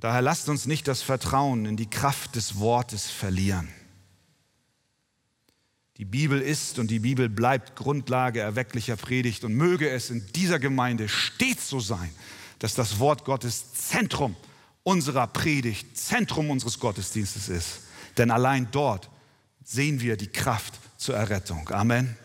Daher 0.00 0.22
lasst 0.22 0.48
uns 0.48 0.66
nicht 0.66 0.86
das 0.86 1.02
Vertrauen 1.02 1.66
in 1.66 1.76
die 1.76 1.90
Kraft 1.90 2.36
des 2.36 2.58
Wortes 2.58 3.10
verlieren. 3.10 3.68
Die 5.96 6.04
Bibel 6.04 6.40
ist 6.40 6.78
und 6.78 6.92
die 6.92 7.00
Bibel 7.00 7.28
bleibt 7.28 7.74
Grundlage 7.74 8.38
erwecklicher 8.38 8.96
Predigt 8.96 9.42
und 9.42 9.54
möge 9.54 9.90
es 9.90 10.10
in 10.10 10.24
dieser 10.32 10.60
Gemeinde 10.60 11.08
stets 11.08 11.68
so 11.68 11.80
sein, 11.80 12.10
dass 12.58 12.74
das 12.74 12.98
Wort 12.98 13.24
Gottes 13.24 13.72
Zentrum 13.74 14.36
unserer 14.82 15.26
Predigt, 15.26 15.96
Zentrum 15.96 16.50
unseres 16.50 16.78
Gottesdienstes 16.78 17.48
ist. 17.48 17.80
Denn 18.16 18.30
allein 18.30 18.68
dort 18.70 19.10
sehen 19.64 20.00
wir 20.00 20.16
die 20.16 20.28
Kraft 20.28 20.74
zur 20.96 21.14
Errettung. 21.14 21.68
Amen. 21.68 22.16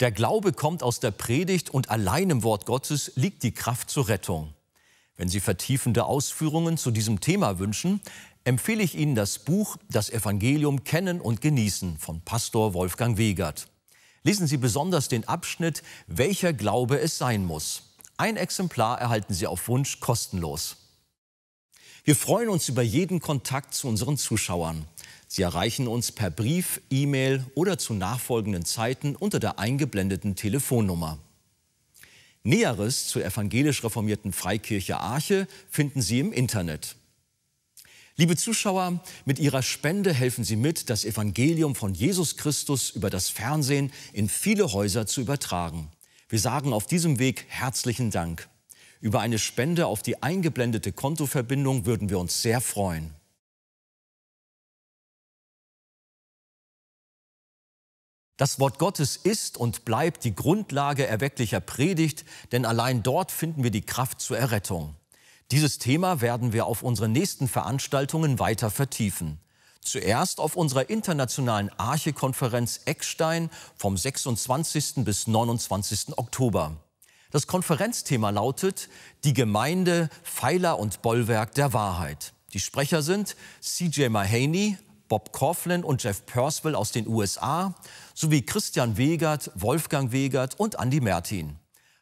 Der 0.00 0.10
Glaube 0.10 0.54
kommt 0.54 0.82
aus 0.82 0.98
der 0.98 1.10
Predigt 1.10 1.68
und 1.68 1.90
allein 1.90 2.30
im 2.30 2.42
Wort 2.42 2.64
Gottes 2.64 3.12
liegt 3.16 3.42
die 3.42 3.52
Kraft 3.52 3.90
zur 3.90 4.08
Rettung. 4.08 4.54
Wenn 5.16 5.28
Sie 5.28 5.40
vertiefende 5.40 6.06
Ausführungen 6.06 6.78
zu 6.78 6.90
diesem 6.90 7.20
Thema 7.20 7.58
wünschen, 7.58 8.00
empfehle 8.44 8.82
ich 8.82 8.96
Ihnen 8.96 9.14
das 9.14 9.40
Buch 9.40 9.76
Das 9.90 10.08
Evangelium 10.08 10.84
kennen 10.84 11.20
und 11.20 11.42
genießen 11.42 11.98
von 11.98 12.22
Pastor 12.22 12.72
Wolfgang 12.72 13.18
Wegert. 13.18 13.68
Lesen 14.22 14.46
Sie 14.46 14.56
besonders 14.56 15.08
den 15.08 15.28
Abschnitt 15.28 15.82
Welcher 16.06 16.54
Glaube 16.54 16.98
es 16.98 17.18
sein 17.18 17.44
muss. 17.44 17.82
Ein 18.16 18.38
Exemplar 18.38 18.98
erhalten 18.98 19.34
Sie 19.34 19.46
auf 19.46 19.68
Wunsch 19.68 20.00
kostenlos. 20.00 20.76
Wir 22.04 22.16
freuen 22.16 22.48
uns 22.48 22.70
über 22.70 22.80
jeden 22.80 23.20
Kontakt 23.20 23.74
zu 23.74 23.86
unseren 23.86 24.16
Zuschauern. 24.16 24.86
Sie 25.32 25.42
erreichen 25.42 25.86
uns 25.86 26.10
per 26.10 26.28
Brief, 26.28 26.80
E-Mail 26.90 27.44
oder 27.54 27.78
zu 27.78 27.94
nachfolgenden 27.94 28.64
Zeiten 28.64 29.14
unter 29.14 29.38
der 29.38 29.60
eingeblendeten 29.60 30.34
Telefonnummer. 30.34 31.18
Näheres 32.42 33.06
zur 33.06 33.24
evangelisch 33.24 33.84
reformierten 33.84 34.32
Freikirche 34.32 34.98
Arche 34.98 35.46
finden 35.70 36.02
Sie 36.02 36.18
im 36.18 36.32
Internet. 36.32 36.96
Liebe 38.16 38.36
Zuschauer, 38.36 39.04
mit 39.24 39.38
Ihrer 39.38 39.62
Spende 39.62 40.12
helfen 40.12 40.42
Sie 40.42 40.56
mit, 40.56 40.90
das 40.90 41.04
Evangelium 41.04 41.76
von 41.76 41.94
Jesus 41.94 42.36
Christus 42.36 42.90
über 42.90 43.08
das 43.08 43.28
Fernsehen 43.28 43.92
in 44.12 44.28
viele 44.28 44.72
Häuser 44.72 45.06
zu 45.06 45.20
übertragen. 45.20 45.92
Wir 46.28 46.40
sagen 46.40 46.72
auf 46.72 46.88
diesem 46.88 47.20
Weg 47.20 47.44
herzlichen 47.46 48.10
Dank. 48.10 48.48
Über 49.00 49.20
eine 49.20 49.38
Spende 49.38 49.86
auf 49.86 50.02
die 50.02 50.24
eingeblendete 50.24 50.90
Kontoverbindung 50.90 51.86
würden 51.86 52.10
wir 52.10 52.18
uns 52.18 52.42
sehr 52.42 52.60
freuen. 52.60 53.14
Das 58.40 58.58
Wort 58.58 58.78
Gottes 58.78 59.18
ist 59.18 59.58
und 59.58 59.84
bleibt 59.84 60.24
die 60.24 60.34
Grundlage 60.34 61.06
erwecklicher 61.06 61.60
Predigt, 61.60 62.24
denn 62.52 62.64
allein 62.64 63.02
dort 63.02 63.32
finden 63.32 63.64
wir 63.64 63.70
die 63.70 63.82
Kraft 63.82 64.22
zur 64.22 64.38
Errettung. 64.38 64.96
Dieses 65.50 65.76
Thema 65.76 66.22
werden 66.22 66.54
wir 66.54 66.64
auf 66.64 66.82
unseren 66.82 67.12
nächsten 67.12 67.48
Veranstaltungen 67.48 68.38
weiter 68.38 68.70
vertiefen. 68.70 69.38
Zuerst 69.82 70.40
auf 70.40 70.56
unserer 70.56 70.88
internationalen 70.88 71.68
Arche-Konferenz 71.78 72.80
Eckstein 72.86 73.50
vom 73.76 73.98
26. 73.98 75.04
bis 75.04 75.26
29. 75.26 76.16
Oktober. 76.16 76.78
Das 77.30 77.46
Konferenzthema 77.46 78.30
lautet 78.30 78.88
Die 79.22 79.34
Gemeinde, 79.34 80.08
Pfeiler 80.22 80.78
und 80.78 81.02
Bollwerk 81.02 81.54
der 81.56 81.74
Wahrheit. 81.74 82.32
Die 82.54 82.60
Sprecher 82.60 83.02
sind 83.02 83.36
CJ 83.60 84.08
Mahaney, 84.08 84.78
Bob 85.10 85.32
Coughlin 85.32 85.82
und 85.82 86.04
Jeff 86.04 86.24
Percival 86.24 86.76
aus 86.76 86.92
den 86.92 87.08
USA 87.08 87.74
sowie 88.20 88.42
Christian 88.42 88.98
Wegert, 88.98 89.50
Wolfgang 89.54 90.12
Wegert 90.12 90.60
und 90.60 90.74
Andy 90.78 91.00
Mertin. 91.00 91.56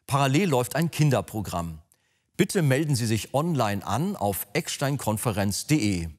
Parallel 0.05 0.49
läuft 0.49 0.75
ein 0.75 0.91
Kinderprogramm. 0.91 1.79
Bitte 2.35 2.61
melden 2.61 2.95
Sie 2.95 3.05
sich 3.05 3.33
online 3.33 3.85
an 3.85 4.17
auf 4.17 4.45
ecksteinkonferenz.de 4.51 6.09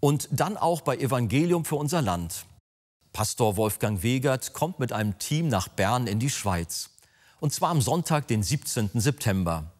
und 0.00 0.28
dann 0.30 0.56
auch 0.56 0.80
bei 0.80 0.96
Evangelium 0.96 1.66
für 1.66 1.76
unser 1.76 2.00
Land. 2.00 2.46
Pastor 3.12 3.58
Wolfgang 3.58 4.02
Wegert 4.02 4.54
kommt 4.54 4.78
mit 4.78 4.92
einem 4.92 5.18
Team 5.18 5.48
nach 5.48 5.68
Bern 5.68 6.06
in 6.06 6.18
die 6.18 6.30
Schweiz. 6.30 6.90
Und 7.38 7.52
zwar 7.52 7.68
am 7.68 7.82
Sonntag, 7.82 8.26
den 8.28 8.42
17. 8.42 8.90
September. 8.94 9.72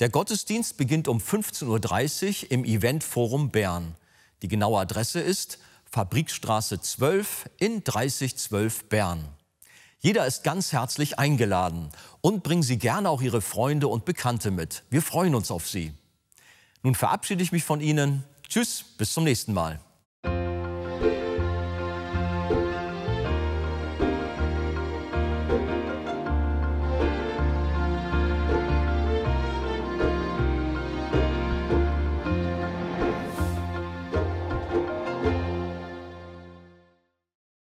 Der 0.00 0.08
Gottesdienst 0.08 0.76
beginnt 0.76 1.06
um 1.06 1.18
15.30 1.18 2.44
Uhr 2.44 2.50
im 2.50 2.64
Eventforum 2.64 3.50
Bern. 3.50 3.94
Die 4.42 4.48
genaue 4.48 4.80
Adresse 4.80 5.20
ist 5.20 5.58
Fabrikstraße 5.92 6.80
12 6.80 7.50
in 7.58 7.84
3012 7.84 8.88
Bern. 8.88 9.28
Jeder 9.98 10.26
ist 10.26 10.42
ganz 10.42 10.72
herzlich 10.72 11.18
eingeladen 11.18 11.90
und 12.22 12.42
bringen 12.42 12.62
Sie 12.62 12.78
gerne 12.78 13.10
auch 13.10 13.20
Ihre 13.20 13.42
Freunde 13.42 13.88
und 13.88 14.06
Bekannte 14.06 14.50
mit. 14.50 14.84
Wir 14.88 15.02
freuen 15.02 15.34
uns 15.34 15.50
auf 15.50 15.68
Sie. 15.68 15.92
Nun 16.82 16.94
verabschiede 16.94 17.42
ich 17.42 17.52
mich 17.52 17.62
von 17.62 17.82
Ihnen. 17.82 18.24
Tschüss, 18.48 18.82
bis 18.96 19.12
zum 19.12 19.24
nächsten 19.24 19.52
Mal. 19.52 19.80